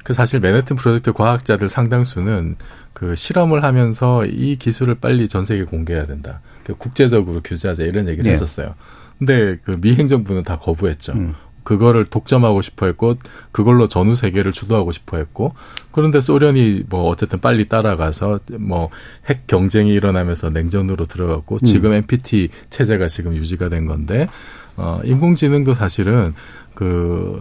[0.04, 2.56] 그 사실 맨해튼 프로젝트 과학자들 상당수는
[2.94, 6.42] 그 실험을 하면서 이 기술을 빨리 전 세계에 공개해야 된다.
[6.64, 8.32] 그 국제적으로 규제하자 이런 얘기를 네.
[8.32, 8.74] 했었어요.
[9.20, 11.14] 근데 그 미 행정부는 다 거부했죠.
[11.14, 11.36] 음.
[11.64, 13.16] 그거를 독점하고 싶어 했고
[13.52, 15.54] 그걸로 전후 세계를 주도하고 싶어 했고
[15.92, 18.90] 그런데 소련이 뭐 어쨌든 빨리 따라가서 뭐
[19.26, 21.66] 핵 경쟁이 일어나면서 냉전으로 들어갔고 음.
[21.66, 24.28] 지금 NPT 체제가 지금 유지가 된 건데
[24.76, 26.34] 어 인공지능도 사실은
[26.76, 27.40] 그뭐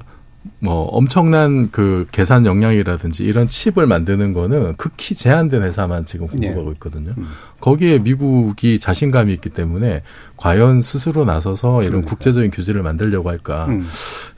[0.65, 6.71] 엄청난 그 계산 역량이라든지 이런 칩을 만드는 거는 극히 제한된 회사만 지금 공급하고 네.
[6.73, 7.15] 있거든요.
[7.63, 7.65] 음.
[7.65, 10.03] 거기에 미국이 자신감이 있기 때문에
[10.37, 12.11] 과연 스스로 나서서 이런 그러니까.
[12.11, 13.67] 국제적인 규제를 만들려고 할까?
[13.69, 13.89] 음.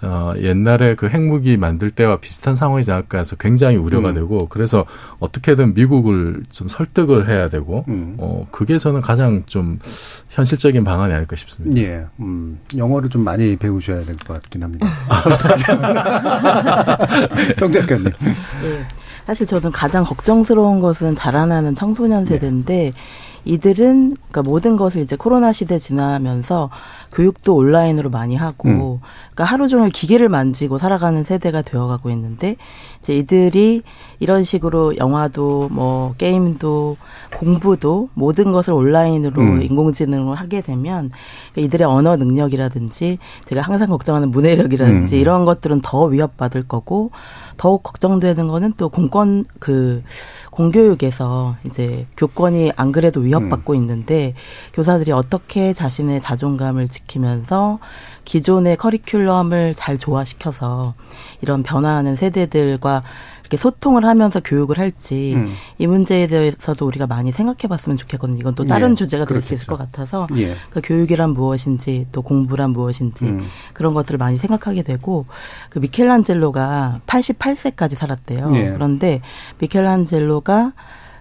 [0.03, 4.15] 어, 옛날에 그 핵무기 만들 때와 비슷한 상황이지 않을까 해서 굉장히 우려가 음.
[4.15, 4.85] 되고 그래서
[5.19, 8.17] 어떻게든 미국을 좀 설득을 해야 되고 음.
[8.19, 9.79] 어, 그게 저는 가장 좀
[10.29, 11.81] 현실적인 방안이 아닐까 싶습니다.
[11.81, 12.05] 예.
[12.21, 14.87] 음, 영어를 좀 많이 배우셔야 될 것 같긴 합니다.
[17.59, 18.05] 정 작가님.
[18.05, 18.13] 네.
[19.27, 22.35] 사실 저는 가장 걱정스러운 것은 자라나는 청소년 네.
[22.35, 22.93] 세대인데 네.
[23.45, 26.71] 이들은 그러니까 모든 것을 이제 코로나 시대 지나면서
[27.13, 28.99] 교육도 온라인으로 많이 하고 음.
[29.35, 32.57] 그러니까 하루 종일 기계를 만지고 살아가는 세대가 되어가고 있는데
[32.99, 33.83] 이제 이들이
[34.19, 36.97] 이런 식으로 영화도 뭐 게임도
[37.37, 39.63] 공부도 모든 것을 온라인으로 음.
[39.63, 41.11] 인공지능으로 하게 되면
[41.57, 45.21] 이들의 언어 능력이라든지 제가 항상 걱정하는 문해력이라든지 음.
[45.21, 47.11] 이런 것들은 더 위협받을 거고
[47.57, 50.03] 더욱 걱정되는 거는 또 공권 그
[50.51, 53.79] 공교육에서 이제 교권이 안 그래도 위협받고 음.
[53.79, 54.35] 있는데
[54.73, 57.79] 교사들이 어떻게 자신의 자존감을 지키면서
[58.25, 60.95] 기존의 커리큘럼을 잘 조화시켜서
[61.43, 63.03] 이런 변화하는 세대들과
[63.45, 65.55] 이렇게 소통을 하면서 교육을 할지 음.
[65.79, 68.39] 이 문제에 대해서도 우리가 많이 생각해 봤으면 좋겠거든요.
[68.39, 70.57] 이건 또 다른 예, 주제가 될 수 있을 것 같아서 예.
[70.71, 73.47] 그 교육이란 무엇인지 또 공부란 무엇인지 음.
[73.75, 75.27] 그런 것들을 많이 생각하게 되고
[75.69, 78.57] 그 미켈란젤로가 88세까지 살았대요.
[78.57, 78.71] 예.
[78.71, 79.21] 그런데
[79.59, 80.73] 미켈란젤로가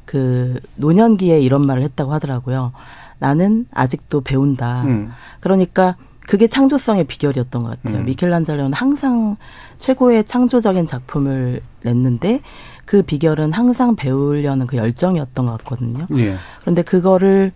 [0.06, 2.72] 그 노년기에 이런 말을 했다고 하더라고요.
[3.20, 4.84] 나는 아직도 배운다.
[4.84, 5.12] 음.
[5.42, 5.96] 그러니까
[6.28, 8.00] 그게 창조성의 비결이었던 것 같아요.
[8.00, 8.06] 음.
[8.06, 9.36] 미켈란젤로는 항상
[9.78, 12.42] 최고의 창조적인 작품을 냈는데
[12.86, 16.08] 그 비결은 항상 배우려는 그 열정이었던 것 같거든요.
[16.18, 16.38] 예.
[16.62, 17.52] 그런데 그거를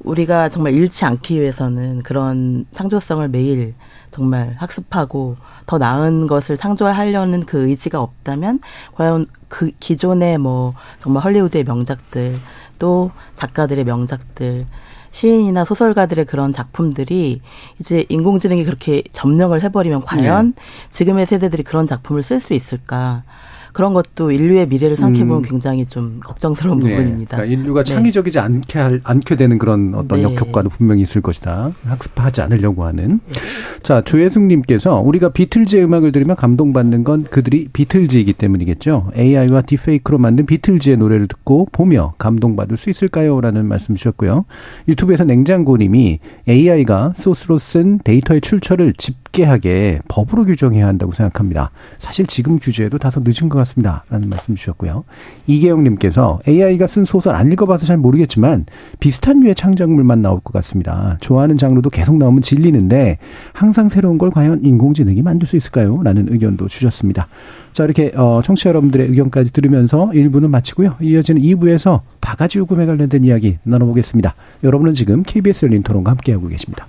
[0.00, 3.74] 우리가 정말 잃지 않기 위해서는 그런 창조성을 매일
[4.10, 5.36] 정말 학습하고
[5.66, 8.60] 더 나은 것을 창조하려는 그 의지가 없다면
[8.94, 12.36] 과연 그 기존의 뭐 정말 헐리우드의 명작들
[12.78, 14.66] 또 작가들의 명작들
[15.10, 17.40] 시인이나 소설가들의 그런 작품들이
[17.78, 20.62] 이제 인공지능이 그렇게 점령을 해버리면 과연 네.
[20.90, 23.24] 지금의 세대들이 그런 작품을 쓸 수 있을까?
[23.72, 25.42] 그런 것도 인류의 미래를 생각해보면 음.
[25.42, 26.90] 굉장히 좀 걱정스러운 네.
[26.90, 27.36] 부분입니다.
[27.36, 27.94] 그러니까 인류가 네.
[27.94, 30.24] 창의적이지 않게 할, 않게 되는 그런 어떤 네.
[30.24, 31.72] 역효과도 분명히 있을 것이다.
[31.84, 33.20] 학습하지 않으려고 하는.
[33.26, 33.40] 네.
[33.82, 39.12] 자, 조혜숙님께서 우리가 비틀즈의 음악을 들으면 감동받는 건 그들이 비틀즈이기 때문이겠죠.
[39.16, 43.40] AI와 딥페이크로 만든 비틀즈의 노래를 듣고 보며 감동받을 수 있을까요?
[43.40, 44.44] 라는 말씀 주셨고요.
[44.88, 51.70] 유튜브에서 냉장고님이 AI가 소스로 쓴 데이터의 출처를 집 계하게 법으로 규정해야 한다고 생각합니다.
[51.98, 54.04] 사실 지금 규제에도 다소 늦은 것 같습니다.
[54.10, 55.04] 라는 말씀 주셨고요.
[55.46, 58.66] 이계영님께서 AI가 쓴 소설 안 읽어봐서 잘 모르겠지만
[58.98, 61.16] 비슷한 류의 창작물만 나올 것 같습니다.
[61.20, 63.18] 좋아하는 장르도 계속 나오면 질리는데
[63.52, 66.02] 항상 새로운 걸 과연 인공지능이 만들 수 있을까요?
[66.02, 67.28] 라는 의견도 주셨습니다.
[67.72, 70.96] 자, 이렇게, 어, 청취자 여러분들의 의견까지 들으면서 1부는 마치고요.
[71.00, 74.34] 이어지는 2부에서 바가지 요금에 관련된 이야기 나눠보겠습니다.
[74.64, 76.88] 여러분은 지금 KBS 열린 토론과 함께하고 계십니다.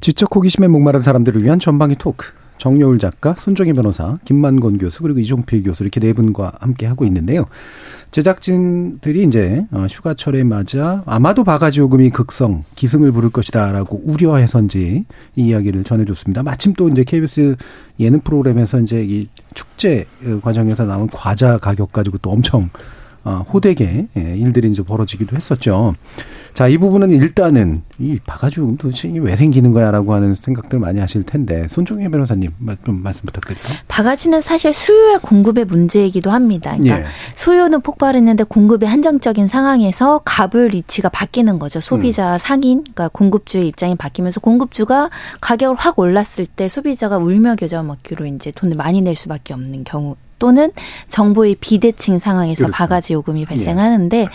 [0.00, 2.28] 지적 호기심에 목마른 사람들을 위한 전방위 토크.
[2.56, 7.46] 정여울 작가, 손정희 변호사, 김만건 교수 그리고 이종필 교수 이렇게 네 분과 함께 하고 있는데요.
[8.10, 15.84] 제작진들이 이제 어, 휴가철에 맞아 아마도 바가지 요금이 극성 기승을 부를 것이다라고 우려해서인지 이 이야기를
[15.84, 16.42] 전해줬습니다.
[16.42, 17.56] 마침 또 이제 KBS
[17.98, 22.68] 예능 프로그램에서 이제 이 축제 어, 과정에서 나온 과자 가격 가지고 또 엄청
[23.24, 25.94] 어, 호되게 예, 일들이 이제 벌어지기도 했었죠.
[26.54, 31.22] 자, 이 부분은 일단은 이 바가지 움 도대체 왜 생기는 거야라고 하는 생각들 많이 하실
[31.22, 32.50] 텐데 손종혜 변호사님
[32.84, 33.78] 좀 말씀 부탁드릴까요?
[33.88, 36.76] 바가지는 사실 수요와 공급의 문제이기도 합니다.
[36.76, 37.04] 그러니까 예.
[37.34, 41.80] 수요는 폭발했는데 공급이 한정적인 상황에서 갑을 리치가 바뀌는 거죠.
[41.80, 42.38] 소비자 음.
[42.38, 48.50] 상인, 그러니까 공급주의 입장이 바뀌면서 공급주가 가격을 확 올랐을 때 소비자가 울며 겨자 먹기로 이제
[48.50, 50.72] 돈을 많이 낼 수밖에 없는 경우 또는
[51.06, 52.72] 정부의 비대칭 상황에서 그렇죠.
[52.72, 54.28] 바가지 요금이 발생하는데 예.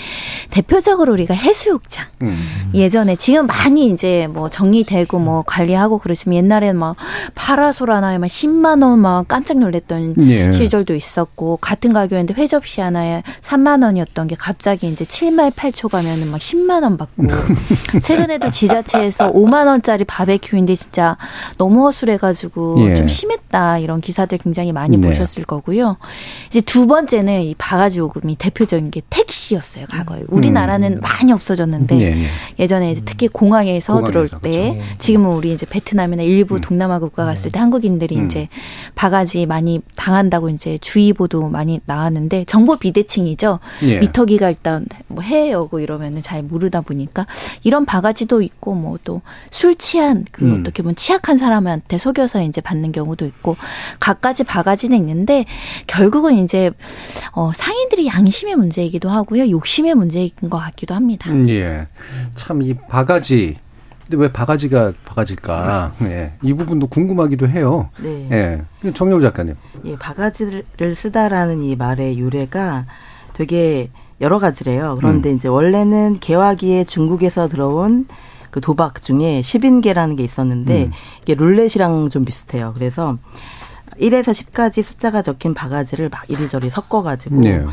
[0.52, 2.65] 대표적으로 우리가 해수욕장 음.
[2.76, 6.96] 예전에 지금 많이 이제 뭐 정리되고 뭐 관리하고 그러시면 옛날에는 막
[7.36, 10.52] 파라솔 하나에 막 10만 원 막 깜짝 놀랐던 예.
[10.52, 16.40] 시절도 있었고 같은 가격인데 회접시 하나에 3만 원이었던 게 갑자기 이제 7말 8초 가면은 막
[16.40, 17.28] 10만 원 받고
[18.02, 21.18] 최근에도 지자체에서 5만 원짜리 바베큐인데 진짜
[21.58, 22.96] 너무 허술해 가지고 예.
[22.96, 25.08] 좀 심했다 이런 기사들 굉장히 많이 네.
[25.08, 25.98] 보셨을 거고요.
[26.50, 30.22] 이제 두 번째는 이 바가지 요금이 대표적인 게 택시였어요, 과거에.
[30.22, 30.26] 음.
[30.30, 31.00] 우리나라는 음.
[31.02, 32.28] 많이 없어졌는데 네, 네.
[32.66, 34.98] 예전에 이제 특히 공항에서, 공항에서 들어올 때 그렇죠.
[35.00, 36.62] 지금은 우리 이제 베트남이나 일부 음.
[36.62, 38.26] 동남아 국가 갔을 때 한국인들이 음.
[38.26, 38.50] 이제
[38.96, 43.60] 바가지 많이 당한다고 이제 주의보도 많이 나왔는데 정보 비대칭이죠.
[43.84, 44.00] 예.
[44.00, 47.28] 미터기가 일단 뭐 해외 여고 이러면은 잘 모르다 보니까
[47.64, 50.60] 이런 바가지도 있고 뭐 또 술 취한 그 음.
[50.60, 53.56] 어떻게 보면 취약한 사람한테 속여서 이제 받는 경우도 있고
[54.00, 55.46] 갖가지 바가지는 있는데
[55.88, 56.72] 결국은 이제
[57.34, 59.50] 어, 상인들이 양심의 문제이기도 하고요.
[59.50, 61.32] 욕심의 문제인 것 같기도 합니다.
[61.32, 61.88] 음, 예.
[62.36, 63.58] 참이 바가지
[64.10, 65.94] 근데 왜 바가지가 바가지일까?
[66.04, 66.34] 예.
[66.44, 67.90] 이 부분도 궁금하기도 해요.
[68.00, 68.28] 네.
[68.84, 68.92] 예.
[68.92, 69.56] 정여우 작가님.
[69.86, 72.86] 예, 바가지를 쓰다라는 이 말의 유래가
[73.34, 73.90] 되게
[74.22, 74.96] 여러 가지래요.
[75.00, 75.36] 그런데 음.
[75.36, 78.06] 이제 원래는 개화기에 중국에서 들어온
[78.52, 80.92] 그 도박 중에 10인계라는 게 있었는데 음.
[81.24, 82.72] 이게 룰렛이랑 좀 비슷해요.
[82.74, 83.18] 그래서
[84.00, 87.66] 1에서 10까지 숫자가 적힌 바가지를 막 이리저리 섞어가지고 네.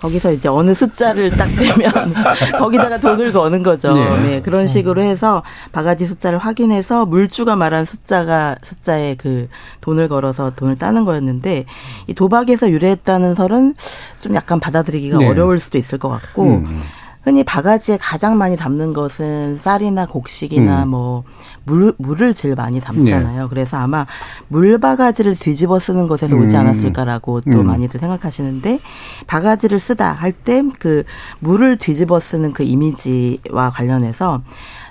[0.00, 1.92] 거기서 이제 어느 숫자를 딱 대면
[2.58, 3.92] 거기다가 돈을 거는 거죠.
[3.92, 4.20] 네.
[4.20, 4.42] 네.
[4.42, 5.42] 그런 식으로 해서
[5.72, 9.48] 바가지 숫자를 확인해서 물주가 말한 숫자가 숫자에 그
[9.80, 11.66] 돈을 걸어서 돈을 따는 거였는데
[12.06, 13.74] 이 도박에서 유래했다는 설은
[14.18, 15.28] 좀 약간 받아들이기가 네.
[15.28, 16.80] 어려울 수도 있을 것 같고 음.
[17.22, 20.88] 흔히 바가지에 가장 많이 담는 것은 쌀이나 곡식이나 음.
[20.88, 21.24] 뭐
[21.64, 23.42] 물, 물을 제일 많이 담잖아요.
[23.42, 23.48] 네.
[23.48, 24.06] 그래서 아마
[24.48, 26.60] 물 바가지를 뒤집어 쓰는 것에서 오지 음.
[26.60, 27.66] 않았을까라고 또 음.
[27.66, 28.80] 많이들 생각하시는데
[29.26, 31.04] 바가지를 쓰다 할 때 그
[31.40, 34.42] 물을 뒤집어 쓰는 그 이미지와 관련해서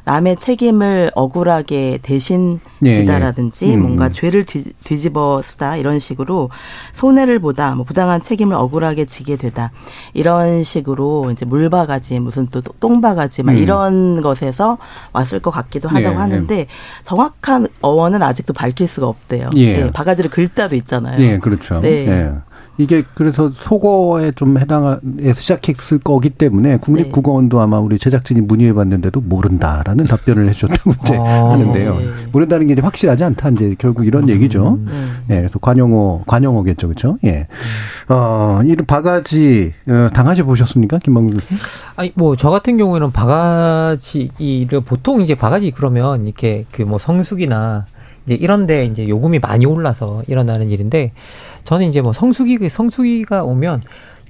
[0.10, 3.76] 남의 책임을 억울하게 대신 예, 지다라든지 예, 예.
[3.76, 3.82] 음.
[3.82, 6.49] 뭔가 죄를 뒤, 집어 쓰다 이런 식으로
[6.93, 9.72] 손해를 보다 뭐 부당한 책임을 억울하게 지게 되다
[10.16, 13.57] 이런 식으로 이제 물바가지 무슨 또 똥바가지 막 음.
[13.60, 14.80] 이런 것에서
[15.14, 16.16] 왔을 것 같기도 하다고 예, 예.
[16.16, 16.68] 하는데
[17.03, 19.51] 정확한 어원은 아직도 밝힐 수가 없대요.
[19.57, 19.74] 예.
[19.74, 21.22] 네, 바가지를 긁다도 있잖아요.
[21.22, 21.82] 예, 그렇죠.
[21.82, 22.34] 네.
[22.80, 27.64] 이게 그래서 속어에 좀 해당해서 시작했을 거기 때문에 국립국어원도 네.
[27.64, 31.98] 아마 우리 제작진이 문의해 봤는데도 모른다라는 답변을 해줬다고 이제 아, 하는데요.
[31.98, 32.08] 네.
[32.32, 33.50] 모른다는 게 이제 확실하지 않다.
[33.50, 34.80] 이제 결국 이런 음, 얘기죠.
[34.86, 34.92] 네.
[35.30, 36.88] 예, 그래서 관용어, 관용어겠죠.
[36.88, 37.18] 그렇죠?
[37.26, 37.48] 예.
[38.08, 41.00] 어, 이런 바가지, 어, 당하시 보셨습니까?
[41.00, 41.62] 김방금 교수님?
[41.98, 47.86] 아니, 뭐, 저 같은 경우에는 바가지를 보통 이제 바가지 그러면 이렇게 그 뭐 성수기나
[48.26, 51.11] 이제 이런데 이제 요금이 많이 올라서 일어나는 일인데
[51.63, 53.82] 저는 이제 뭐 성수기 성수기가 오면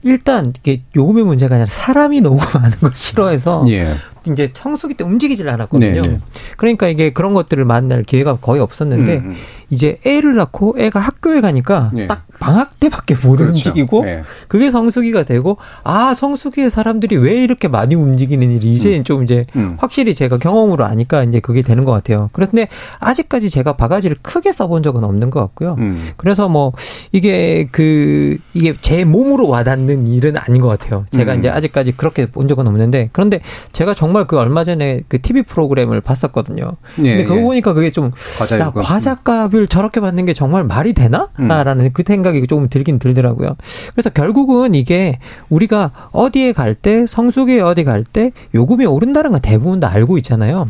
[0.03, 3.95] 일단 이게 요금의 문제가 아니라 사람이 너무 많은 걸 싫어해서 예.
[4.28, 6.01] 이제 성수기 때 움직이질 않았거든요.
[6.01, 6.20] 네, 네.
[6.57, 9.36] 그러니까 이게 그런 것들을 만날 기회가 거의 없었는데 음, 음.
[9.70, 12.07] 이제 애를 낳고 애가 학교에 가니까 네.
[12.07, 13.49] 딱 방학 때밖에 못 그렇죠.
[13.49, 14.24] 움직이고 네.
[14.47, 19.03] 그게 성수기가 되고 아 성수기의 사람들이 왜 이렇게 많이 움직이는 일이 이제 음.
[19.03, 19.76] 좀 이제 음.
[19.78, 22.30] 확실히 제가 경험으로 아니까 이제 그게 되는 것 같아요.
[22.32, 22.67] 그런데
[22.99, 25.76] 아직까지 제가 바가지를 크게 써본 적은 없는 것 같고요.
[25.80, 26.11] 음.
[26.15, 26.72] 그래서 뭐
[27.11, 31.05] 이게 그 이게 제 몸으로 와닿는 일은 아닌 것 같아요.
[31.11, 31.39] 제가 음.
[31.39, 33.41] 이제 아직까지 그렇게 본 적은 없는데 그런데
[33.74, 36.74] 제가 정말 그 얼마 전에 그 TV 프로그램을 봤었거든요.
[36.99, 37.41] 예, 근데 그거 예.
[37.41, 38.12] 보니까 그게 좀
[38.60, 41.30] 야, 과자값을 저렇게 받는 게 정말 말이 되나?
[41.39, 41.47] 음.
[41.47, 43.47] 라는 그 생각이 조금 들긴 들더라고요.
[43.93, 49.80] 그래서 결국은 이게 우리가 어디에 갈 때, 성수기에 어디 갈 때 요금이 오른다는 건 대부분
[49.80, 50.68] 다 알고 있잖아요.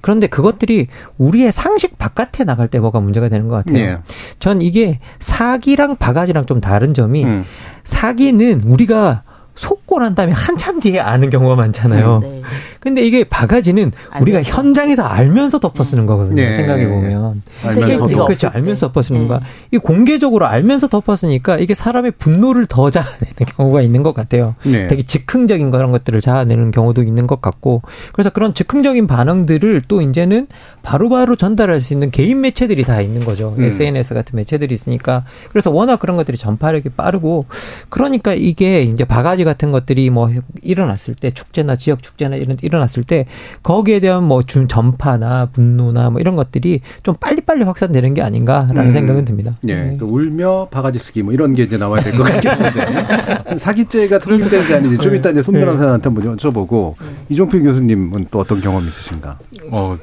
[0.00, 0.86] 그런데 그것들이
[1.18, 3.78] 우리의 상식 바깥에 나갈 때 뭐가 문제가 되는 것 같아요.
[3.84, 3.96] 예.
[4.38, 7.44] 전 이게 사기랑 바가지랑 좀 다른 점이 음.
[7.84, 9.22] 사기는 우리가
[9.54, 12.20] 속고 난 다음에 한참 뒤에 아는 경우가 많잖아요.
[12.20, 12.40] 네.
[12.82, 14.56] 근데 이게 바가지는 우리가 알면서.
[14.56, 16.42] 현장에서 알면서 덮어 쓰는 거거든요.
[16.42, 16.56] 네.
[16.56, 17.40] 생각해 보면.
[17.62, 18.48] 알면서 그렇죠.
[18.52, 19.28] 알면서 덮어 쓰는 네.
[19.28, 19.40] 거야.
[19.70, 24.56] 이 공개적으로 알면서 덮어 쓰니까 이게 사람의 분노를 더 자아내는 경우가 있는 것 같아요.
[24.64, 24.88] 네.
[24.88, 27.82] 되게 즉흥적인 그런 것들을 자아내는 경우도 있는 것 같고.
[28.12, 30.48] 그래서 그런 즉흥적인 반응들을 또 이제는
[30.82, 33.54] 바로 바로 전달할 수 있는 개인 매체들이 다 있는 거죠.
[33.58, 33.62] 음.
[33.62, 35.24] SNS 같은 매체들이 있으니까.
[35.50, 37.46] 그래서 워낙 그런 것들이 전파력이 빠르고
[37.90, 40.28] 그러니까 이게 이제 바가지 같은 것들이 뭐
[40.62, 43.24] 일어났을 때 축제나 지역 축제나 이런 일어났을 때
[43.62, 48.92] 거기에 대한 뭐 준 전파나 분노나 뭐 이런 것들이 좀 빨리빨리 확산되는 게 아닌가라는 음.
[48.92, 49.56] 생각은 듭니다.
[49.68, 49.74] 예.
[49.74, 49.96] 네.
[49.98, 54.74] 그 울며 바가지 쓰기 뭐 이런 게 이제 나와야 될 것 같긴 한데 사기죄가 성립된지
[54.74, 56.94] 아닌지 좀 이따 이제 손 변호사한테 한번 여쭤보고
[57.28, 59.38] 이종필 교수님은 또 어떤 경험 있으신가?
[59.70, 59.96] 어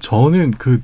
[0.00, 0.80] 저는 그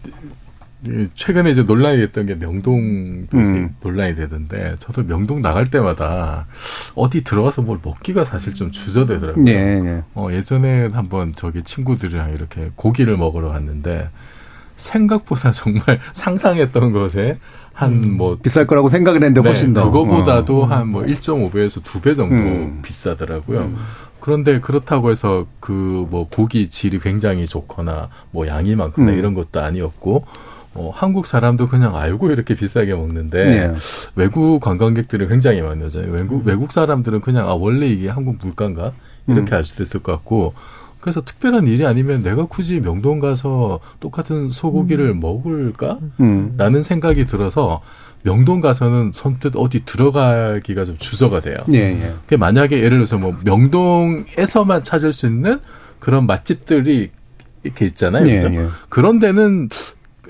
[1.14, 3.74] 최근에 이제 논란이 됐던 게 명동도 음.
[3.82, 6.46] 논란이 되던데 저도 명동 나갈 때마다
[6.94, 9.44] 어디 들어가서 뭘 먹기가 사실 좀 주저되더라고요.
[9.44, 10.02] 네, 네.
[10.14, 14.10] 어, 예전에 한번 저기 친구들이랑 이렇게 고기를 먹으러 갔는데
[14.76, 17.38] 생각보다 정말 상상했던 것에
[17.72, 18.16] 한뭐 음.
[18.16, 20.66] 뭐 비쌀 거라고 생각을 했는데 네, 훨씬 더 그거보다도 어.
[20.66, 22.80] 한뭐 1.5배에서 2배 정도 음.
[22.82, 23.60] 비싸더라고요.
[23.60, 23.76] 음.
[24.20, 25.72] 그런데 그렇다고 해서 그
[26.10, 29.18] 뭐 고기 질이 굉장히 좋거나 뭐 양이 많거나 음.
[29.18, 30.24] 이런 것도 아니었고
[30.74, 33.74] 어, 한국 사람도 그냥 알고 이렇게 비싸게 먹는데 네.
[34.16, 36.10] 외국 관광객들이 굉장히 많아져요.
[36.12, 36.42] 외국 음.
[36.44, 38.92] 외국 사람들은 그냥 아 원래 이게 한국 물가인가
[39.26, 39.56] 이렇게 음.
[39.56, 40.52] 알 수도 있을 것 같고
[41.00, 45.20] 그래서 특별한 일이 아니면 내가 굳이 명동 가서 똑같은 소고기를 음.
[45.20, 45.98] 먹을까?
[46.20, 46.54] 음.
[46.56, 47.82] 라는 생각이 들어서
[48.22, 51.58] 명동 가서는 선뜻 어디 들어가기가 좀 주저가 돼요.
[51.74, 52.36] 예, 예.
[52.36, 55.60] 만약에 예를 들어서 뭐 명동에서만 찾을 수 있는
[55.98, 57.10] 그런 맛집들이
[57.64, 58.26] 이렇게 있잖아요.
[58.26, 58.50] 예, 그죠?
[58.54, 58.68] 예.
[58.88, 59.68] 그런 데는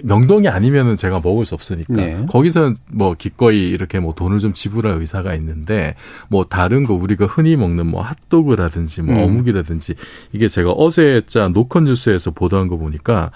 [0.02, 2.26] 명동이 아니면은 제가 먹을 수 없으니까 네.
[2.28, 5.94] 거기서 뭐 기꺼이 이렇게 뭐 돈을 좀 지불할 의사가 있는데
[6.28, 9.22] 뭐 다른 거 우리가 흔히 먹는 뭐 핫도그라든지 뭐 음.
[9.22, 9.94] 어묵이라든지
[10.32, 13.30] 이게 제가 어제 짜 노컷 뉴스에서 보도한 거 보니까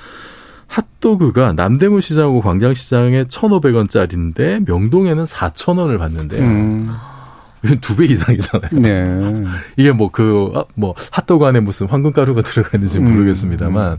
[0.69, 6.45] 핫도그가 남대문 시장하고 광장 시장에 1,500원짜리인데 명동에는 4,000원을 받는데요.
[6.45, 6.89] 음.
[7.81, 8.71] 두배 이상이잖아요.
[8.73, 9.45] 네.
[9.77, 13.99] 이게 뭐 그, 아, 뭐, 핫도그 안에 무슨 황금가루가 들어가 있는지 모르겠습니다만, 음.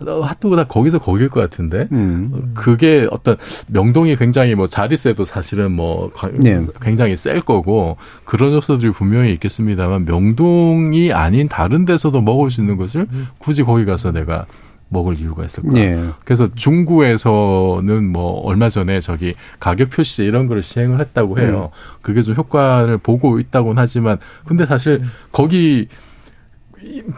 [0.00, 2.52] 핫도그 다 거기서 거길 것 같은데 음.
[2.54, 3.36] 그게 어떤
[3.68, 6.60] 명동이 굉장히 뭐 자리세도 사실은 뭐 네.
[6.80, 13.06] 굉장히 셀 거고 그런 요소들이 분명히 있겠습니다만 명동이 아닌 다른 데서도 먹을 수 있는 것을
[13.38, 14.46] 굳이 거기 가서 내가
[14.88, 15.70] 먹을 이유가 있을까?
[15.72, 15.98] 네.
[16.24, 21.70] 그래서 중구에서는 뭐 얼마 전에 저기 가격 표시 이런 거를 시행을 했다고 해요.
[21.72, 21.98] 음.
[22.02, 25.10] 그게 좀 효과를 보고 있다고는 하지만 근데 사실 음.
[25.32, 25.88] 거기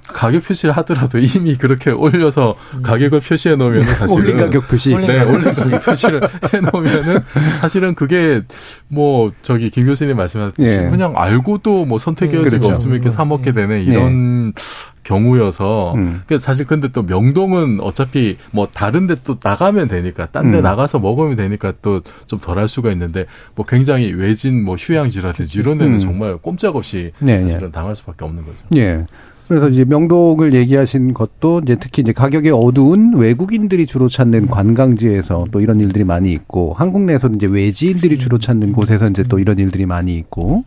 [0.06, 2.82] 가격 표시를 하더라도 이미 그렇게 올려서 음.
[2.82, 6.22] 가격을 표시해 놓으면 사실은 올린 가격 표시 네 올린 가격 표시를
[6.54, 7.20] 해 놓으면은
[7.60, 8.42] 사실은 그게
[8.88, 10.88] 뭐 저기 김 교수님 말씀하셨듯이 예.
[10.88, 12.68] 그냥 알고도 뭐 선택의 여지가 그렇죠.
[12.70, 14.62] 없으면 이렇게 사 먹게 되는 이런 예.
[15.02, 16.22] 경우여서 음.
[16.26, 20.62] 그 사실 근데 또 명동은 어차피 뭐 다른 데 또 나가면 되니까 딴데 음.
[20.62, 25.78] 나가서 먹으면 되니까 또 좀 덜 할 수가 있는데 뭐 굉장히 외진 뭐 휴양지라든지 이런
[25.78, 25.98] 데는 음.
[25.98, 27.38] 정말 꼼짝없이 네, 네.
[27.38, 27.72] 사실은 네.
[27.72, 28.58] 당할 수밖에 없는 거죠.
[28.76, 29.04] 예.
[29.48, 35.60] 그래서 이제 명동을 얘기하신 것도 이제 특히 이제 가격이 어두운 외국인들이 주로 찾는 관광지에서 또
[35.60, 39.86] 이런 일들이 많이 있고 한국 내에서는 이제 외지인들이 주로 찾는 곳에서 이제 또 이런 일들이
[39.86, 40.64] 많이 있고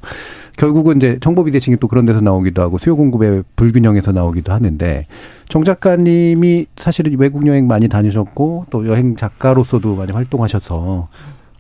[0.57, 5.05] 결국은 이제 정보 비 대칭이 또 그런 데서 나오기도 하고 수요 공급의 불균형에서 나오기도 하는데
[5.49, 11.09] 정 작가님이 사실은 외국 여행 많이 다니셨고 또 여행 작가로서도 많이 활동하셔서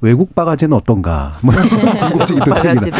[0.01, 1.33] 외국 바가지는 어떤가?
[1.41, 2.97] 뭐 궁금증이 또 바가지도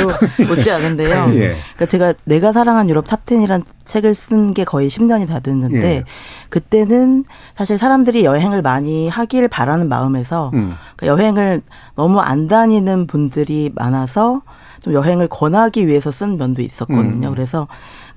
[0.47, 1.27] 못지 않은데요.
[1.35, 1.55] 예.
[1.55, 6.03] 그러니까 제가 내가 사랑한 유럽 탑텐이란 책을 쓴 게 거의 10년이 다 됐는데 예.
[6.49, 7.23] 그때는
[7.55, 10.75] 사실 사람들이 여행을 많이 하길 바라는 마음에서 음.
[10.95, 11.61] 그러니까 여행을
[11.95, 14.41] 너무 안 다니는 분들이 많아서
[14.79, 17.27] 좀 여행을 권하기 위해서 쓴 면도 있었거든요.
[17.27, 17.33] 음.
[17.33, 17.67] 그래서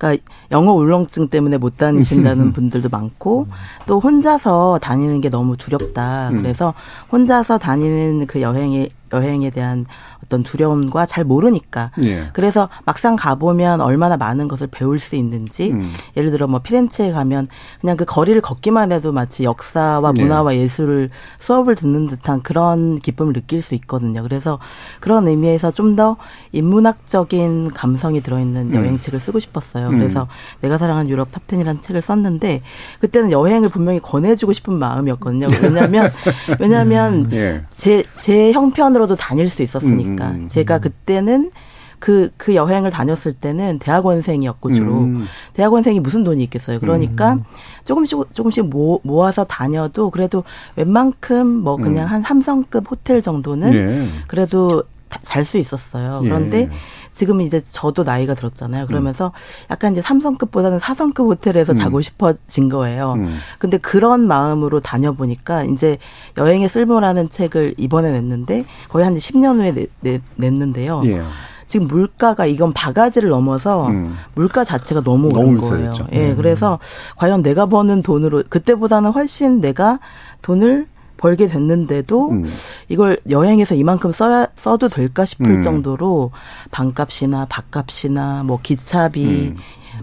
[0.03, 3.47] 그러니까 영어 울렁증 때문에 못 다니신다는 분들도 많고
[3.87, 6.31] 또 혼자서 다니는 게 너무 두렵다.
[6.31, 6.43] 음.
[6.43, 6.75] 그래서
[7.13, 9.87] 혼자서 다니는 그 여행에 여행에 대한
[10.25, 11.93] 어떤 두려움과 잘 모르니까.
[12.05, 12.29] 예.
[12.33, 15.71] 그래서 막상 가보면 얼마나 많은 것을 배울 수 있는지.
[15.71, 15.93] 음.
[16.17, 17.49] 예를 들어 뭐 피렌체에 가면
[17.81, 20.23] 그냥 그 거리를 걷기만 해도 마치 역사와 예.
[20.23, 20.61] 문화와 예.
[20.61, 24.23] 예술을 수업을 듣는 듯한 그런 기쁨을 느낄 수 있거든요.
[24.23, 24.59] 그래서
[25.01, 26.17] 그런 의미에서 좀 더
[26.53, 28.75] 인문학적인 감성이 들어있는 음.
[28.75, 29.89] 여행책을 쓰고 싶었어요.
[29.89, 29.99] 음.
[29.99, 30.27] 그래서
[30.61, 32.63] 내가 사랑한 유럽 탑텐이라는 책을 썼는데
[33.01, 35.49] 그때는 여행을 분명히 권해주고 싶은 마음이었거든요.
[35.63, 36.11] 왜냐하면
[36.61, 37.63] 왜냐하면 예.
[37.71, 40.12] 제, 제 형편으로도 다닐 수 있었으니까.
[40.13, 40.47] 있으니까 음.
[40.47, 41.51] 제가 그때는
[41.99, 45.27] 그, 그 여행을 다녔을 때는 대학원생이었고 주로 음.
[45.55, 46.81] 대학원생이 무슨 돈이 있겠어요.
[46.81, 47.45] 그러니까 음.
[47.85, 50.43] 조금씩 조금씩 모, 모아서 다녀도 그래도
[50.77, 52.13] 웬만큼 뭐 그냥 음.
[52.13, 54.09] 한 삼성급 호텔 정도는 예.
[54.27, 54.83] 그래도
[55.21, 56.21] 잘 수 있었어요.
[56.23, 56.71] 그런데 예.
[57.13, 58.87] 지금 이제 저도 나이가 들었잖아요.
[58.87, 59.31] 그러면서 음.
[59.71, 61.75] 약간 이제 삼성급보다는 사성급 호텔에서 음.
[61.75, 63.15] 자고 싶어진 거예요.
[63.15, 63.39] 음.
[63.59, 65.99] 근데 그런 마음으로 다녀보니까 이제
[66.39, 71.03] 여행의 쓸모라는 책을 이번에 냈는데 거의 한 10년 후에 내, 내, 냈는데요.
[71.05, 71.23] 예.
[71.67, 74.17] 지금 물가가 이건 바가지를 넘어서 음.
[74.35, 75.95] 물가 자체가 너무 오른 거예요.
[76.13, 76.37] 예, 음.
[76.37, 76.79] 그래서
[77.17, 79.99] 과연 내가 버는 돈으로 그때보다는 훨씬 내가
[80.43, 80.87] 돈을
[81.23, 82.45] 벌게 됐는데도 음.
[82.89, 85.61] 이걸 여행에서 이만큼 써야 써도 될까 싶을 음.
[85.61, 86.33] 정도로
[86.73, 89.57] 방값이나 밥값이나 뭐 기차비 음.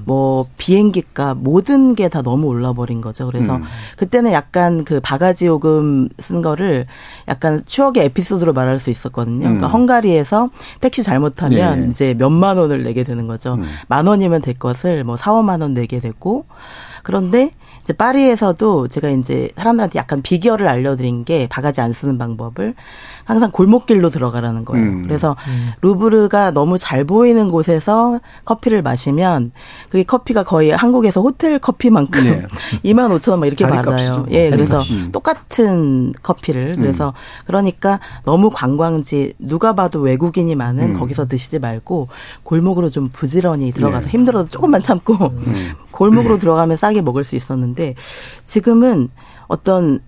[0.05, 3.25] 뭐 비행기값 모든 게 다 너무 올라 버린 거죠.
[3.25, 3.63] 그래서 음.
[3.97, 6.85] 그때는 약간 그 바가지 요금 쓴 거를
[7.27, 9.39] 약간 추억의 에피소드로 말할 수 있었거든요.
[9.39, 9.71] 그러니까 음.
[9.73, 10.49] 헝가리에서
[10.79, 11.87] 택시 잘못하면 예.
[11.89, 13.55] 이제 몇만 원을 내게 되는 거죠.
[13.55, 13.65] 음.
[13.89, 16.45] 만 원이면 될 것을 뭐 4, 5만 원 내게 되고
[17.03, 17.51] 그런데
[17.81, 22.75] 이제 파리에서도 제가 이제 사람들한테 약간 비결을 알려드린 게 바가지 안 쓰는 방법을
[23.29, 24.85] 항상 골목길로 들어가라는 거예요.
[24.87, 25.03] 음.
[25.03, 25.67] 그래서 음.
[25.81, 29.51] 루브르가 너무 잘 보이는 곳에서 커피를 마시면
[29.89, 32.47] 그게 커피가 거의 한국에서 호텔 커피만큼 네.
[32.83, 34.25] 2만 5천 원 막 이렇게 받아요.
[34.31, 35.09] 예, 그래서 음.
[35.11, 36.81] 똑같은 커피를 음.
[36.81, 37.13] 그래서
[37.45, 40.99] 그러니까 너무 관광지 누가 봐도 외국인이 많은 음.
[40.99, 42.07] 거기서 드시지 말고
[42.41, 44.11] 골목으로 좀 부지런히 들어가서 네.
[44.11, 45.73] 힘들어도 조금만 참고 음.
[45.91, 47.93] 골목으로 들어가면 싸게 먹을 수 있었는데
[48.43, 49.09] 지금은
[49.47, 49.99] 어떤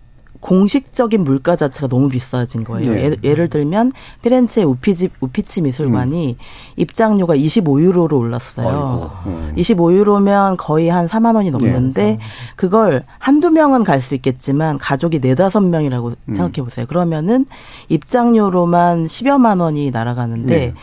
[0.41, 2.93] 공식적인 물가 자체가 너무 비싸진 거예요.
[2.93, 3.15] 네.
[3.23, 6.43] 예 를, 들면 피렌체 우피지 우피치 미술관이 음.
[6.75, 9.11] 입장료가 25유로로 올랐어요.
[9.27, 9.53] 음.
[9.55, 12.19] 25유로면 거의 한 4만 원이 넘는데 네.
[12.55, 16.33] 그걸 한두 명은 갈 수 있겠지만 가족이 네다섯 명이라고 음.
[16.35, 16.87] 생각해 보세요.
[16.87, 17.45] 그러면은
[17.89, 20.73] 입장료로만 10여만 원이 날아가는데 네.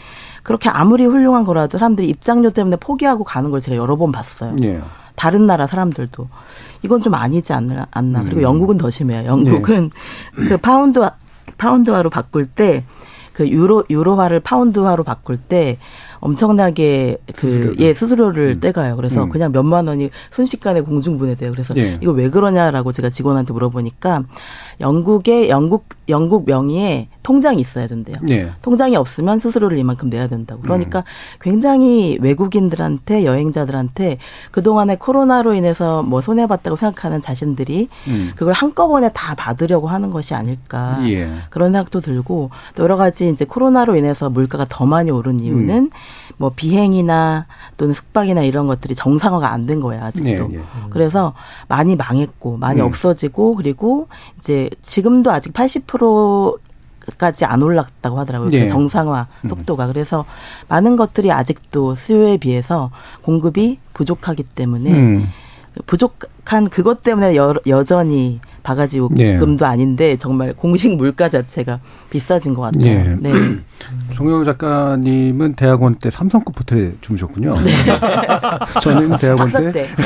[0.44, 4.54] 그렇게 아무리 훌륭한 거라도 사람들이 입장료 때문에 포기하고 가는 걸 제가 여러 번 봤어요.
[5.18, 5.20] 네.
[5.20, 6.28] 다른 나라 사람들도
[6.82, 8.22] 이건 좀 아니지 않나, 않나.
[8.22, 8.42] 그리고 음.
[8.42, 9.26] 영국은 더 심해요.
[9.26, 9.90] 영국은
[10.38, 10.44] 네.
[10.46, 11.00] 그 파운드
[11.56, 12.84] 파운드화로 바꿀 때
[13.38, 15.78] 그 유로 유로화를 파운드화로 바꿀 때
[16.20, 18.60] 엄청나게 그예 수수료를 음.
[18.60, 18.96] 떼가요.
[18.96, 19.28] 그래서 음.
[19.28, 21.50] 그냥 몇만 원이 순식간에 공중분해돼요.
[21.52, 21.98] 그래서 예.
[22.00, 24.24] 이거 왜 그러냐라고 제가 직원한테 물어보니까
[24.80, 28.16] 영국의 영국 영국 명의의 통장이 있어야 된대요.
[28.30, 28.50] 예.
[28.62, 30.62] 통장이 없으면 수수료를 이만큼 내야 된다고.
[30.62, 31.04] 그러니까 음.
[31.40, 34.18] 굉장히 외국인들한테 여행자들한테
[34.50, 38.32] 그 동안에 코로나로 인해서 뭐 손해 봤다고 생각하는 자신들이 음.
[38.34, 41.30] 그걸 한꺼번에 다 받으려고 하는 것이 아닐까 예.
[41.50, 45.90] 그런 생각도 들고 또 여러 가지 이제 코로나로 인해서 물가가 더 많이 오른 이유는 음.
[46.36, 47.46] 뭐 비행이나
[47.76, 50.30] 또는 숙박이나 이런 것들이 정상화가 안 된 거예요 아직도.
[50.30, 50.62] 예, 예.
[50.90, 51.34] 그래서
[51.68, 52.86] 많이 망했고 많이 음.
[52.86, 56.58] 없어지고 그리고 이제 지금도 아직 80%
[57.16, 58.50] 까지 안 올랐다고 하더라고요.
[58.50, 58.60] 네.
[58.60, 59.48] 그 정상화 음.
[59.48, 59.86] 속도가.
[59.86, 60.24] 그래서
[60.68, 62.90] 많은 것들이 아직도 수요에 비해서
[63.22, 65.28] 공급이 부족하기 때문에 음.
[65.86, 66.18] 부족
[66.48, 69.70] 한 그것 때문에 여, 여전히 바가지 요금도 네.
[69.70, 71.80] 아닌데 정말 공식 물가 자체가
[72.10, 72.82] 비싸진 것 같아요.
[72.82, 73.32] 네.
[73.32, 73.32] 네.
[74.12, 77.60] 정영 작가님은 대학원 때 삼성급 호텔에 주무셨군요.
[77.60, 77.72] 네.
[78.80, 79.88] 저는 대학원 때, 때.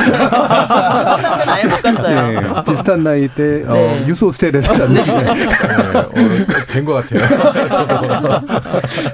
[1.48, 2.40] 아예 못 갔어요.
[2.40, 2.64] 네.
[2.64, 4.04] 비슷한 나이 때 어, 네.
[4.06, 5.98] 유스 호스텔에서 잤는데 네.
[5.98, 6.12] 어,
[6.68, 7.68] 된것 같아요.
[7.70, 8.00] 저도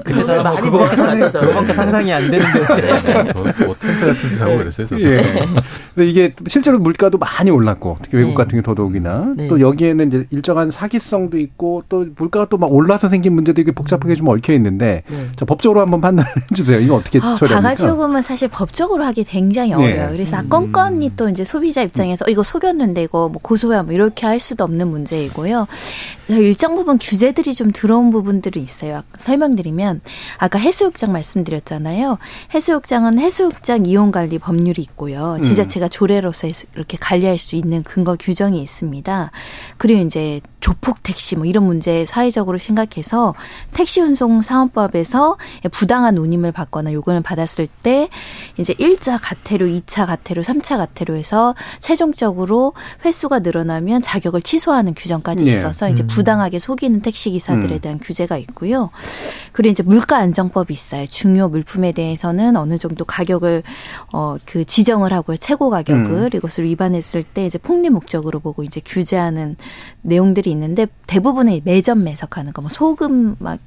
[0.05, 2.67] 그때 많이 뭐 그거밖에, 그거밖에 상상이 안 되는데.
[2.81, 3.25] 네.
[3.33, 4.87] 저뭐 텐트 같은 데 자고 그랬어요.
[5.01, 5.23] 예.
[5.95, 9.49] 근데 이게 실제로 물가도 많이 올랐고 특히 외국 같은 게 더더욱이나 네.
[9.49, 14.17] 또 여기에는 이제 일정한 사기성도 있고 또 물가가 또 막 올라서 생긴 문제도 이게 복잡하게
[14.17, 15.27] 좀 얽혀 있는데 네.
[15.37, 16.81] 자, 법적으로 한번 판단을 해주세요.
[16.81, 17.61] 이거 어떻게 아, 처리합니까?
[17.61, 19.77] 바가지 요금은 사실 법적으로 하기 굉장히 네.
[19.77, 20.11] 어려워요.
[20.11, 20.49] 그래서 음.
[20.49, 22.31] 건건이 또 이제 소비자 입장에서 음.
[22.31, 25.67] 이거 속였는데 이거 뭐 고소야 뭐 이렇게 할 수도 없는 문제이고요.
[26.31, 29.03] 일정 부분 규제들이 좀 들어온 부분들이 있어요.
[29.17, 30.03] 설명드리면
[30.37, 32.19] 아까 해수욕장 말씀드렸잖아요.
[32.55, 35.37] 해수욕장은 해수욕장 이용 관리 법률이 있고요.
[35.39, 35.41] 음.
[35.43, 39.31] 지자체가 조례로서 이렇게 관리할 수 있는 근거 규정이 있습니다.
[39.77, 43.35] 그리고 이제 조폭 택시 뭐 이런 문제 사회적으로 심각해서
[43.73, 45.37] 택시 운송 사업법에서
[45.71, 48.09] 부당한 운임을 받거나 요금을 받았을 때
[48.59, 52.75] 이제 1차 가태료, 2차 가태료, 3차 가태료에서 최종적으로
[53.05, 55.51] 횟수가 늘어나면 자격을 취소하는 규정까지 네.
[55.51, 56.09] 있어서 이제 음.
[56.09, 57.81] 부당하게 속이는 택시 기사들에 음.
[57.81, 58.91] 대한 규제가 있고요.
[59.53, 61.07] 그리고 이제 물가 안정법이 있어요.
[61.07, 63.63] 중요 물품에 대해서는 어느 정도 가격을
[64.13, 65.37] 어 그 지정을 하고요.
[65.37, 66.31] 최고 가격을 음.
[66.33, 69.57] 이것을 위반 했을 때 이제 폭리 목적으로 보고 이제 규제하는
[70.03, 73.59] 내용들이 있는데 대부분의 매점 매석하는 거, 뭐 소금 막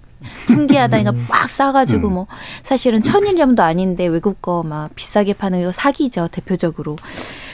[0.48, 1.26] 풍기하다니까 음.
[1.30, 2.14] 막 싸가지고 음.
[2.14, 2.28] 뭐
[2.64, 6.96] 사실은 천일염도 아닌데 외국 거 막 비싸게 파는 거 사기죠 대표적으로.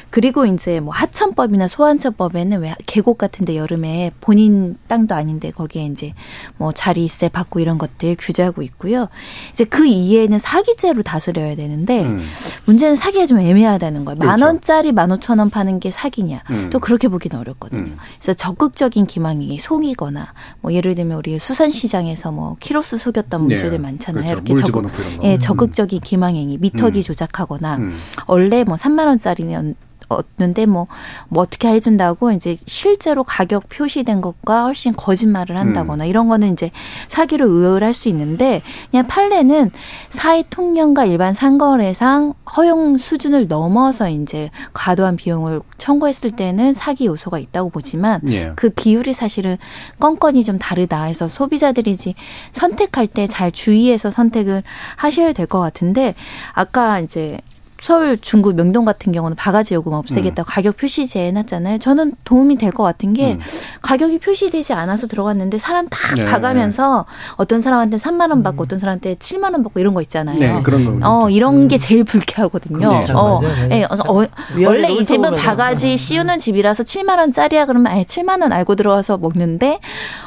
[0.10, 6.14] 그리고 이제 뭐 하천법이나 소환천법에는 왜 계곡 같은데 여름에 본인 땅도 아닌데 거기에 이제
[6.58, 9.10] 뭐 자리세 받고 이런 것들 규제하고 있고요.
[9.52, 12.26] 이제 그 이해는 사기죄로 다스려야 되는데 음.
[12.66, 14.20] 문제는 사기가 좀 애매하다는 거예요.
[14.20, 14.32] 그렇죠.
[14.32, 16.44] 만 원짜리 만 오천 원 파는 게 사기냐?
[16.50, 16.70] 음.
[16.72, 17.82] 또 그렇게 보기는 어렵거든요.
[17.82, 17.98] 음.
[18.20, 23.48] 그래서 적극적인 기망이 속이거나 뭐 예를 들면 우리 수산시장에서 뭐 키로수 속였던 네.
[23.48, 23.78] 문제들 네.
[23.78, 24.36] 많잖아요.
[24.36, 24.54] 그렇죠.
[24.54, 24.92] 이렇게 적극,
[25.24, 27.04] 예, 적극적인 기망행위, 미터기 음.
[27.04, 27.98] 조작하거나 음.
[28.28, 29.76] 원래 뭐 3만 원짜리는
[30.10, 30.88] 얻는데 뭐,
[31.30, 36.10] 뭐 어떻게 해준다고 이제 실제로 가격 표시된 것과 훨씬 거짓말을 한다거나 음.
[36.10, 36.72] 이런 거는 이제
[37.08, 39.72] 사기로 의혹을 할수 있는데 그냥 판례는
[40.10, 47.70] 사회 통념과 일반 상거래상 허용 수준을 넘어서 이제 과도한 비용을 청구했을 때는 사기 요소가 있다고
[47.70, 48.54] 보지만 예.
[48.56, 49.58] 그 비율이 사실은
[50.00, 52.16] 건건이 좀 다르다 해서 소비자들이 지
[52.52, 54.64] 선택할 때 잘 주의해서 선택을
[54.96, 56.14] 하셔야 될 것 같은데
[56.54, 57.40] 아까 이제
[57.82, 60.52] 서울 중구 명동 같은 경우는 바가지 요금 없애겠다고 음.
[60.52, 61.78] 가격 표시제 해놨잖아요.
[61.80, 63.40] 저는 도움이 될 것 같은 게 음.
[63.82, 66.26] 가격이 표시되지 않아서 들어갔는데 사람 다 네.
[66.26, 67.06] 봐가면서
[67.38, 68.66] 어떤 사람한테 3만 원 받고 음.
[68.66, 70.38] 어떤 사람한테 7만 원 받고 이런 거 있잖아요.
[70.40, 71.10] 네, 그런 거.
[71.26, 71.68] 어, 이런 음.
[71.68, 72.80] 게 제일 불쾌하거든요.
[73.00, 73.84] 네, 어, 네.
[73.86, 74.26] 어, 어,
[74.66, 79.80] 원래 이 집은 바가지 씌우는 집이라서 7만 원짜리야 그러면 아예 7만 원 알고 들어와서 먹는데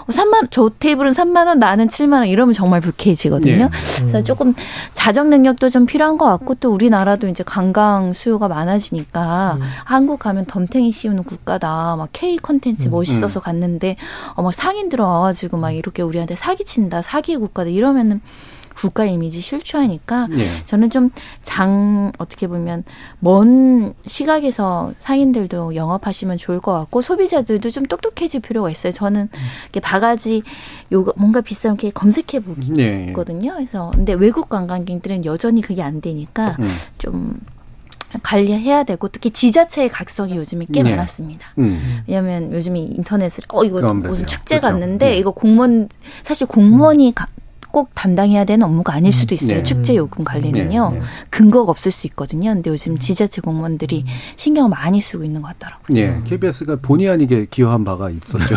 [0.09, 3.69] 3만 저 테이블은 3만 원 나는 7만 원 이러면 정말 불쾌해지거든요.
[3.71, 3.71] 네.
[3.99, 4.55] 그래서 조금
[4.93, 9.66] 자정 능력도 좀 필요한 것 같고 또 우리나라도 이제 관광 수요가 많아지니까 음.
[9.84, 11.97] 한국 가면 덤탱이 씌우는 국가다.
[11.97, 12.91] 막 K 콘텐츠 음.
[12.91, 13.43] 멋있어서 음.
[13.43, 13.97] 갔는데
[14.36, 18.20] 어 막 상인 들어와가지고 막 이렇게 우리한테 사기친다, 사기 국가다 이러면은
[18.75, 20.45] 국가 이미지 실추하니까 네.
[20.66, 21.11] 저는 좀
[21.51, 22.85] 장 어떻게 보면
[23.18, 28.93] 먼 시각에서 상인들도 영업하시면 좋을 것 같고 소비자들도 좀 똑똑해질 필요가 있어요.
[28.93, 29.41] 저는 음.
[29.64, 30.43] 이렇게 바가지
[30.93, 32.77] 요거 뭔가 비싼 게 검색해 보거든요.
[32.77, 33.12] 네.
[33.12, 36.68] 그래서 근데 외국 관광객들은 여전히 그게 안 되니까 음.
[36.99, 37.41] 좀
[38.23, 40.91] 관리해야 되고 특히 지자체의 각성이 요즘에 꽤 네.
[40.91, 41.49] 많았습니다.
[41.59, 42.03] 음.
[42.07, 44.73] 왜냐하면 요즘에 인터넷을 어 이거 무슨 축제 그렇죠.
[44.73, 45.16] 갔는데 네.
[45.16, 45.89] 이거 공무원
[46.23, 47.39] 사실 공무원이 음.
[47.73, 49.59] 꼭 담당해야 되는 업무가 아닐 수도 있어요.
[49.59, 49.62] 네.
[49.62, 50.91] 축제 요금 관리는요.
[50.93, 50.99] 네.
[50.99, 51.05] 네.
[51.31, 52.53] 근거가 없을 수 있거든요.
[52.53, 54.05] 근데 요즘 지자체 공무원들이
[54.37, 55.87] 신경을 많이 쓰고 있는 것 같더라고요.
[55.95, 56.21] 네.
[56.25, 58.55] KBS가 본의 아니게 기여한 바가 있었죠.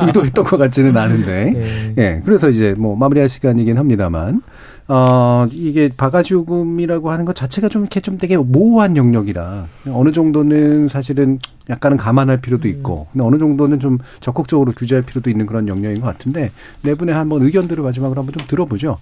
[0.06, 1.50] 의도했던 것 같지는 않은데.
[1.52, 1.94] 네.
[1.98, 2.22] 예.
[2.24, 4.42] 그래서 이제 뭐 마무리할 시간이긴 합니다만
[4.94, 10.88] 어, 이게 바가지 요금이라고 하는 것 자체가 좀 이렇게 좀 되게 모호한 영역이라 어느 정도는
[10.88, 11.38] 사실은
[11.70, 16.08] 약간은 감안할 필요도 있고 근데 어느 정도는 좀 적극적으로 규제할 필요도 있는 그런 영역인 것
[16.08, 16.50] 같은데
[16.82, 18.98] 네 분의 한번 의견들을 마지막으로 한번 좀 들어보죠.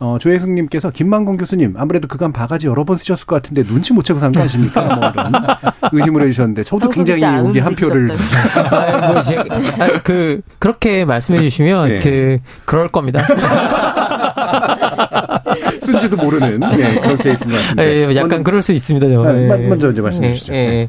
[0.00, 4.18] 어, 조혜승님께서 김만건 교수님 아무래도 그간 바가지 여러 번 쓰셨을 것 같은데 눈치 못 채고
[4.20, 4.82] 산 거 아십니까?
[4.82, 5.32] 뭐 이런
[5.92, 8.10] 의심을 해주셨는데 저도 굉장히 여기 한 표를
[8.56, 11.98] 아, 뭐 이제, 아, 그 그렇게 말씀해 주시면 네.
[12.00, 13.24] 그 그럴 겁니다.
[15.80, 18.08] 쓴지도 모르는 네, 그런 케이스인 것 같은데.
[18.10, 19.06] 예, 약간 그럴 수 있습니다.
[19.08, 19.32] 저.
[19.32, 19.68] 네, 예.
[19.68, 20.54] 먼저 이제 말씀해 주시죠.
[20.54, 20.88] 예, 예.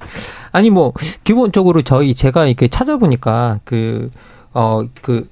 [0.51, 0.93] 아니 뭐
[1.23, 4.09] 기본적으로 저희 제가 이렇게 찾아보니까 그
[4.53, 5.27] 어, 그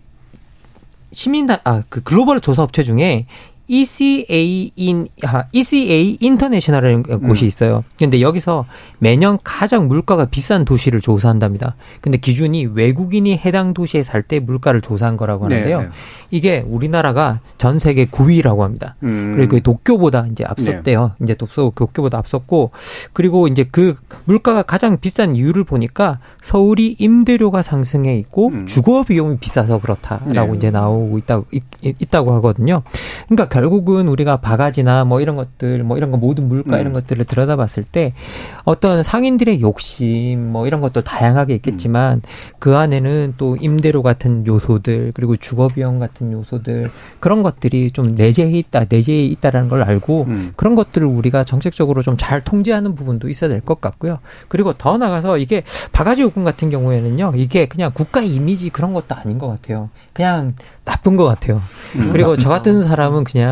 [1.11, 3.27] 시민단, 아, 그 글로벌 조사 업체 중에
[3.67, 7.27] ECA 인 아, ECA 인터내셔널이라는 음.
[7.27, 7.83] 곳이 있어요.
[7.97, 8.65] 근데 여기서
[8.99, 11.75] 매년 가장 물가가 비싼 도시를 조사한답니다.
[12.01, 15.79] 근데 기준이 외국인이 해당 도시에 살 때 물가를 조사한 거라고 하는데요.
[15.79, 15.91] 네, 네.
[16.31, 18.95] 이게 우리나라가 전 세계 9위라고 합니다.
[19.03, 19.33] 음.
[19.35, 21.11] 그리고 도쿄보다 이제 앞섰대요.
[21.19, 21.23] 네.
[21.25, 22.71] 이제 도쿄 도쿄보다 앞섰고
[23.11, 23.95] 그리고 이제 그
[24.25, 28.65] 물가가 가장 비싼 이유를 보니까 서울이 임대료가 상승해 있고 음.
[28.65, 30.57] 주거 비용이 비싸서 그렇다라고 네.
[30.57, 32.81] 이제 나오고 있다고 있, 다고 하거든요.
[33.27, 36.81] 그러니까 결국은 우리가 바가지나 뭐 이런 것들 뭐 이런 거 모든 물가 음.
[36.81, 38.13] 이런 것들을 들여다봤을 때
[38.65, 42.21] 어떤 상인들의 욕심 뭐 이런 것도 다양하게 있겠지만 음.
[42.57, 46.89] 그 안에는 또 임대료 같은 요소들 그리고 주거 비용 같은 요소들
[47.19, 50.53] 그런 것들이 좀 내재해 있다 내재해 있다라는 걸 알고 음.
[50.55, 54.19] 그런 것들을 우리가 정책적으로 좀 잘 통제하는 부분도 있어야 될 것 같고요.
[54.47, 59.37] 그리고 더 나가서 이게 바가지 요금 같은 경우에는요 이게 그냥 국가 이미지 그런 것도 아닌
[59.37, 59.89] 것 같아요.
[60.13, 61.61] 그냥 나쁜 것 같아요.
[61.95, 63.42] 음, 그리고 저 같은 사람은 그냥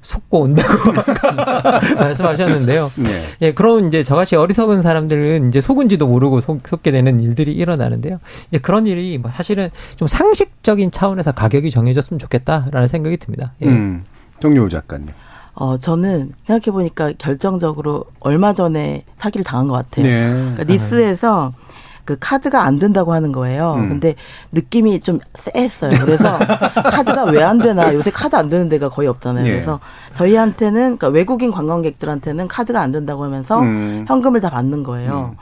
[0.00, 0.92] 속고 온다고
[1.96, 2.92] 말씀하셨는데요.
[2.96, 3.08] 네.
[3.42, 8.18] 예, 그럼 이제 저같이 어리석은 사람들은 이제 속은지도 모르고 속, 속게 되는 일들이 일어나는데요.
[8.48, 13.52] 이제 그런 일이 뭐 사실은 좀 상식적인 차원에서 가격이 정해졌으면 좋겠다라는 생각이 듭니다.
[13.62, 13.66] 예.
[13.66, 14.02] 음,
[14.40, 15.08] 정유 작가님.
[15.54, 20.04] 어, 저는 생각해보니까 결정적으로 얼마 전에 사기를 당한 것 같아요.
[20.06, 20.28] 네.
[20.28, 21.67] 그러니까 니스에서 아.
[22.08, 23.74] 그 카드가 안 된다고 하는 거예요.
[23.74, 23.88] 음.
[23.90, 24.14] 근데
[24.52, 25.90] 느낌이 좀 쎄했어요.
[26.00, 26.38] 그래서
[26.90, 29.44] 카드가 왜 안 되나 요새 카드 안 되는 데가 거의 없잖아요.
[29.46, 29.50] 예.
[29.52, 29.78] 그래서
[30.12, 34.06] 저희한테는 그러니까 외국인 관광객들한테는 카드가 안 된다고 하면서 음.
[34.08, 35.34] 현금을 다 받는 거예요.
[35.34, 35.36] 음.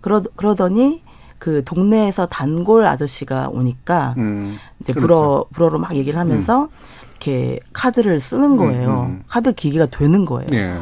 [0.00, 1.02] 그러 그러더니
[1.38, 4.58] 그 동네에서 단골 아저씨가 오니까 음.
[4.78, 5.06] 이제 그렇죠.
[5.08, 6.68] 불어 불어로 막 얘기를 하면서 음.
[7.10, 9.06] 이렇게 카드를 쓰는 거예요.
[9.08, 10.46] 음, 카드 기계가 되는 거예요.
[10.52, 10.76] 예.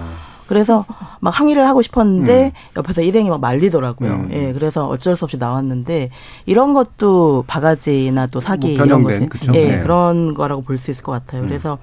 [0.51, 0.85] 그래서
[1.21, 2.51] 막 항의를 하고 싶었는데 음.
[2.77, 4.11] 옆에서 일행이 막 말리더라고요.
[4.11, 4.29] 음.
[4.33, 6.11] 예, 그래서 어쩔 수 없이 나왔는데
[6.45, 9.79] 이런 것도 바가지나 또 사기 뭐 이런 것에 예, 네.
[9.79, 11.43] 그런 거라고 볼 수 있을 것 같아요.
[11.43, 11.49] 음.
[11.49, 11.79] 그래서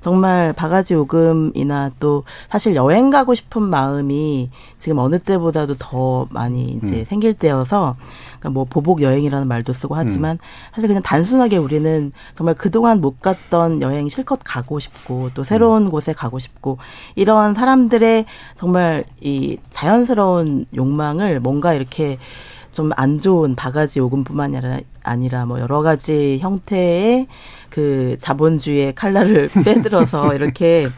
[0.00, 7.00] 정말 바가지 요금이나 또 사실 여행 가고 싶은 마음이 지금 어느 때보다도 더 많이 이제
[7.00, 7.04] 음.
[7.04, 7.94] 생길 때여서
[8.38, 10.72] 그러니까 뭐 보복 여행이라는 말도 쓰고 하지만 음.
[10.74, 15.90] 사실 그냥 단순하게 우리는 정말 그동안 못 갔던 여행 실컷 가고 싶고 또 새로운 음.
[15.90, 16.78] 곳에 가고 싶고
[17.14, 18.24] 이런 사람들의
[18.56, 22.18] 정말 이 자연스러운 욕망을 뭔가 이렇게
[22.72, 27.26] 좀 안 좋은 바가지 요금뿐만 아니라 아니라 뭐 여러 가지 형태의
[27.70, 30.88] 그 자본주의의 칼날을 빼들어서 이렇게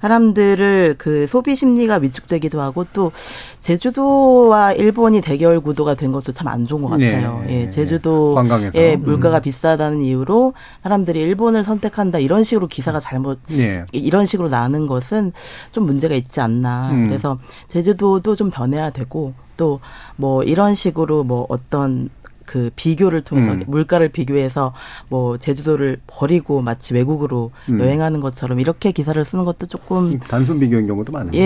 [0.00, 3.10] 사람들을 그 소비 심리가 위축되기도 하고 또
[3.58, 7.42] 제주도와 일본이 대결 구도가 된 것도 참 안 좋은 것 같아요.
[7.46, 7.62] 네.
[7.64, 8.34] 예, 제주도
[8.74, 9.42] 예, 물가가 음.
[9.42, 10.54] 비싸다는 이유로
[10.84, 13.84] 사람들이 일본을 선택한다 이런 식으로 기사가 잘못 네.
[13.92, 15.32] 이런 식으로 나는 것은
[15.72, 16.90] 좀 문제가 있지 않나.
[16.92, 17.08] 음.
[17.08, 19.80] 그래서 제주도도 좀 변해야 되고 또
[20.16, 22.08] 뭐 이런 식으로 뭐 어떤
[22.48, 23.62] 그 비교를 통해서 음.
[23.66, 24.72] 물가를 비교해서
[25.10, 27.78] 뭐 제주도를 버리고 마치 외국으로 음.
[27.78, 31.32] 여행하는 것처럼 이렇게 기사를 쓰는 것도 조금 단순 비교인 경우도 많아요.
[31.34, 31.40] 예,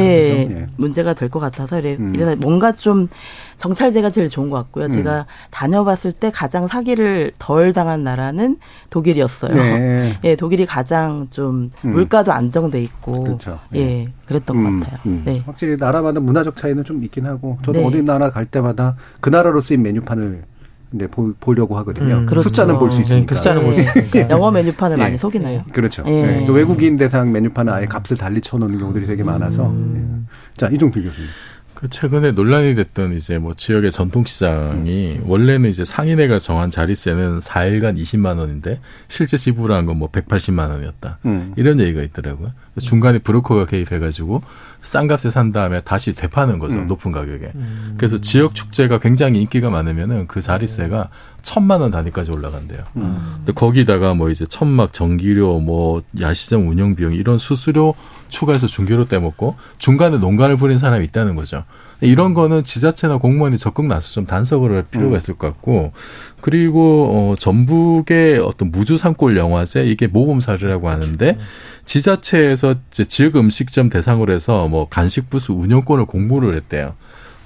[0.49, 0.67] 예.
[0.77, 2.15] 문제가 될 것 같아서 이래, 음.
[2.15, 3.09] 이래 뭔가 좀
[3.57, 4.85] 정찰제가 제일 좋은 것 같고요.
[4.85, 4.91] 음.
[4.91, 8.59] 제가 다녀봤을 때 가장 사기를 덜 당한 나라는
[8.91, 9.55] 독일이었어요.
[9.55, 10.21] 네.
[10.23, 11.91] 예, 독일이 가장 좀 음.
[11.91, 13.59] 물가도 안정돼 있고 그렇죠.
[13.75, 15.01] 예, 예 그랬던 것 음, 같아요.
[15.25, 15.43] 네.
[15.47, 17.87] 확실히 나라마다 문화적 차이는 좀 있긴 하고 저도 네.
[17.87, 20.45] 어디 나라 갈 때마다 그 나라로 쓰인 메뉴판을
[20.93, 22.19] 네, 보, 려고 하거든요.
[22.19, 22.49] 음, 그렇죠.
[22.49, 23.27] 숫자는 볼 수 있으니까.
[23.27, 24.31] 그 숫자는 볼 수 있으니까.
[24.31, 25.03] 영어 메뉴판을 네.
[25.05, 25.65] 많이 속이나요?
[25.73, 26.05] 그렇죠.
[26.07, 26.11] 예.
[26.11, 26.45] 네.
[26.47, 29.69] 그 외국인 대상 메뉴판은 아예 값을 달리 쳐놓는 경우들이 되게 많아서.
[29.71, 30.27] 음.
[30.29, 30.37] 네.
[30.57, 31.29] 자, 이종필 교수님.
[31.75, 35.25] 그 최근에 논란이 됐던 이제 뭐 지역의 전통시장이 음.
[35.27, 41.19] 원래는 이제 상인회가 정한 자리세는 4일간 20만 원인데 실제 지불한 건 뭐 180만 원이었다.
[41.27, 41.53] 음.
[41.57, 42.53] 이런 얘기가 있더라고요.
[42.81, 44.43] 중간에 브로커가 개입해가지고
[44.83, 46.79] 싼 값에 산 다음에 다시 되파는 거죠.
[46.79, 46.89] 음.
[46.89, 47.53] 높은 가격에.
[47.55, 47.95] 음.
[47.97, 51.09] 그래서 지역 축제가 굉장히 인기가 많으면은 그 자리세가
[51.43, 52.81] 천만 원 단위까지 올라간대요.
[52.97, 53.35] 음.
[53.39, 57.95] 근데 거기다가 뭐 이제 천막, 전기료, 뭐 야시장 운영 비용 이런 수수료
[58.29, 61.65] 추가해서 중개로 떼먹고 중간에 농간을 부린 사람이 있다는 거죠.
[62.03, 65.17] 이런 거는 지자체나 공무원이 적극 나서 좀 단속을 할 필요가 음.
[65.17, 65.93] 있을 것 같고
[66.41, 71.41] 그리고 어 전북의 어떤 무주 산골 영화제 이게 모범 사례라고 하는데 그렇죠.
[71.85, 76.95] 지자체에서 이제 지역 음식점 대상으로 해서 뭐 간식 부스 운영권을 공모를 했대요.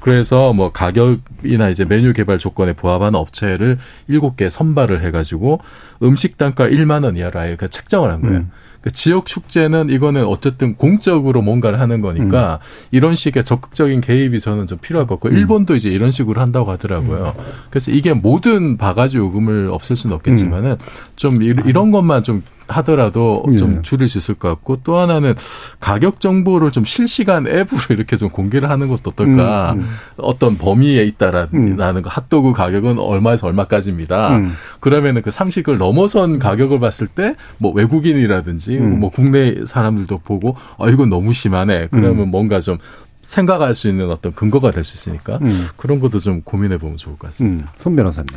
[0.00, 5.60] 그래서 뭐 가격이나 이제 메뉴 개발 조건에 부합하는 업체를 일곱 개 선발을 해가지고
[6.02, 8.36] 음식 단가 1만 원 이하로 아예 그 책정을 한 거예요.
[8.38, 8.50] 음.
[8.80, 12.88] 그 지역 축제는 이거는 어쨌든 공적으로 뭔가를 하는 거니까 음.
[12.90, 15.36] 이런 식의 적극적인 개입이 저는 좀 필요할 것 같고 음.
[15.36, 17.34] 일본도 이제 이런 식으로 한다고 하더라고요.
[17.38, 17.44] 음.
[17.70, 20.76] 그래서 이게 모든 바가지 요금을 없앨 수는 없겠지만은 음.
[21.16, 23.82] 좀 이런 것만 좀 하더라도 좀 예.
[23.82, 25.34] 줄일 수 있을 것 같고 또 하나는
[25.80, 29.88] 가격 정보를 좀 실시간 앱으로 이렇게 좀 공개를 하는 것도 어떨까 음, 음.
[30.16, 32.02] 어떤 범위에 있다라는 음.
[32.02, 34.36] 거 핫도그 가격은 얼마에서 얼마까지입니다.
[34.36, 34.52] 음.
[34.80, 39.00] 그러면은 그 상식을 넘어선 가격을 봤을 때 뭐 외국인이라든지 음.
[39.00, 41.88] 뭐 국내 사람들도 보고 아 이건 너무 심하네.
[41.90, 42.30] 그러면 음.
[42.30, 42.78] 뭔가 좀
[43.22, 45.66] 생각할 수 있는 어떤 근거가 될 수 있으니까 음.
[45.76, 47.66] 그런 것도 좀 고민해 보면 좋을 것 같습니다.
[47.66, 47.68] 음.
[47.78, 48.28] 손 변호사님.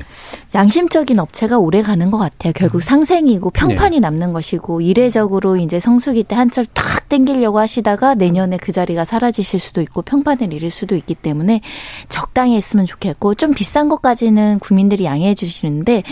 [0.55, 2.53] 양심적인 업체가 오래 가는 것 같아요.
[2.55, 3.99] 결국 상생이고 평판이 네.
[3.99, 9.81] 남는 것이고 이례적으로 이제 성수기 때 한철 탁 땡기려고 하시다가 내년에 그 자리가 사라지실 수도
[9.81, 11.61] 있고 평판을 잃을 수도 있기 때문에
[12.07, 16.03] 적당히 했으면 좋겠고 좀 비싼 것까지는 국민들이 양해해 주시는데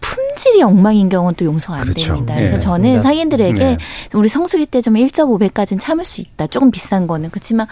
[0.00, 2.14] 품질이 엉망인 경우는 또 용서가 안 그렇죠.
[2.14, 2.34] 됩니다.
[2.34, 3.02] 그래서 네, 저는 맞습니다.
[3.02, 3.78] 상인들에게 네.
[4.14, 6.46] 우리 성수기 때 좀 1.5배까지는 참을 수 있다.
[6.46, 7.66] 조금 비싼 거는 그렇지만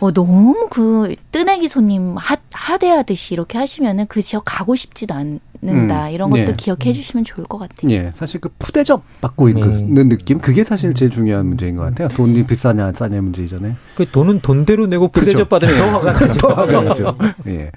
[0.00, 6.06] 어, 너무 그 뜨내기 손님 하, 하대하듯이 이렇게 하시면은 그 지역 가고 싶지도 않, 는다
[6.06, 6.10] 음.
[6.12, 6.54] 이런 것도 예.
[6.56, 7.90] 기억해 주시면 좋을 것 같아요.
[7.90, 9.58] 예, 사실 그 푸대접 받고 음.
[9.58, 12.08] 있는 느낌 그게 사실 제일 중요한 문제인 것 같아요.
[12.08, 13.74] 돈이 비싸냐 싸냐 문제이잖아요.
[13.94, 15.48] 그 돈은 돈대로 내고 푸대접 그렇죠.
[15.48, 16.38] 받으면 더 화가 나죠.
[16.38, 17.16] 더 화가 나죠.
[17.48, 17.70] 예.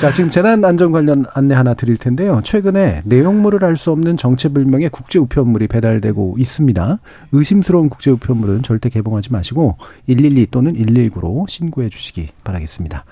[0.00, 2.40] 자, 지금 재난 안전 관련 안내 하나 드릴 텐데요.
[2.44, 6.98] 최근에 내용물을 알 수 없는 정체불명의 국제 우편물이 배달되고 있습니다.
[7.32, 13.04] 의심스러운 국제 우편물은 절대 개봉하지 마시고 112 또는 119로 신고해 주시기 바라겠습니다.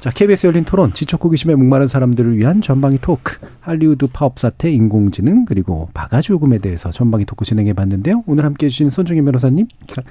[0.00, 5.44] 자, KBS 열린 토론, 지적 호기심에 목마른 사람들을 위한 전방위 토크, 할리우드 파업 사태, 인공지능,
[5.44, 8.24] 그리고 바가지 요금에 대해서 전방위 토크 진행해 봤는데요.
[8.26, 9.66] 오늘 함께 해주신 손정희 변호사님,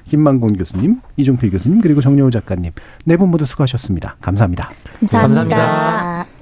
[0.06, 2.72] 김만곤 교수님, 이종필 교수님, 그리고 정여우 작가님,
[3.06, 4.18] 네 분 모두 수고하셨습니다.
[4.22, 4.70] 감사합니다.
[5.00, 5.46] 감사합니다.
[5.48, 6.39] 감사합니다.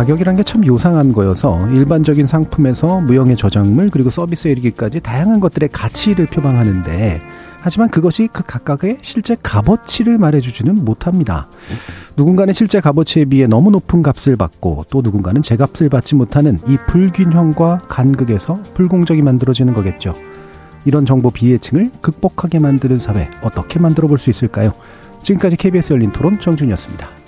[0.00, 6.24] 가격이란 게 참 요상한 거여서 일반적인 상품에서 무형의 저작물 그리고 서비스에 이르기까지 다양한 것들의 가치를
[6.24, 7.20] 표방하는데
[7.60, 11.48] 하지만 그것이 그 각각의 실제 값어치를 말해주지는 못합니다.
[12.16, 16.78] 누군가는 실제 값어치에 비해 너무 높은 값을 받고 또 누군가는 제 값을 받지 못하는 이
[16.86, 20.14] 불균형과 간극에서 불공정이 만들어지는 거겠죠.
[20.86, 24.72] 이런 정보 비해층을 극복하게 만드는 사회 어떻게 만들어 볼 수 있을까요?
[25.22, 27.19] 지금까지 KBS 열린 토론 정준이었습니다.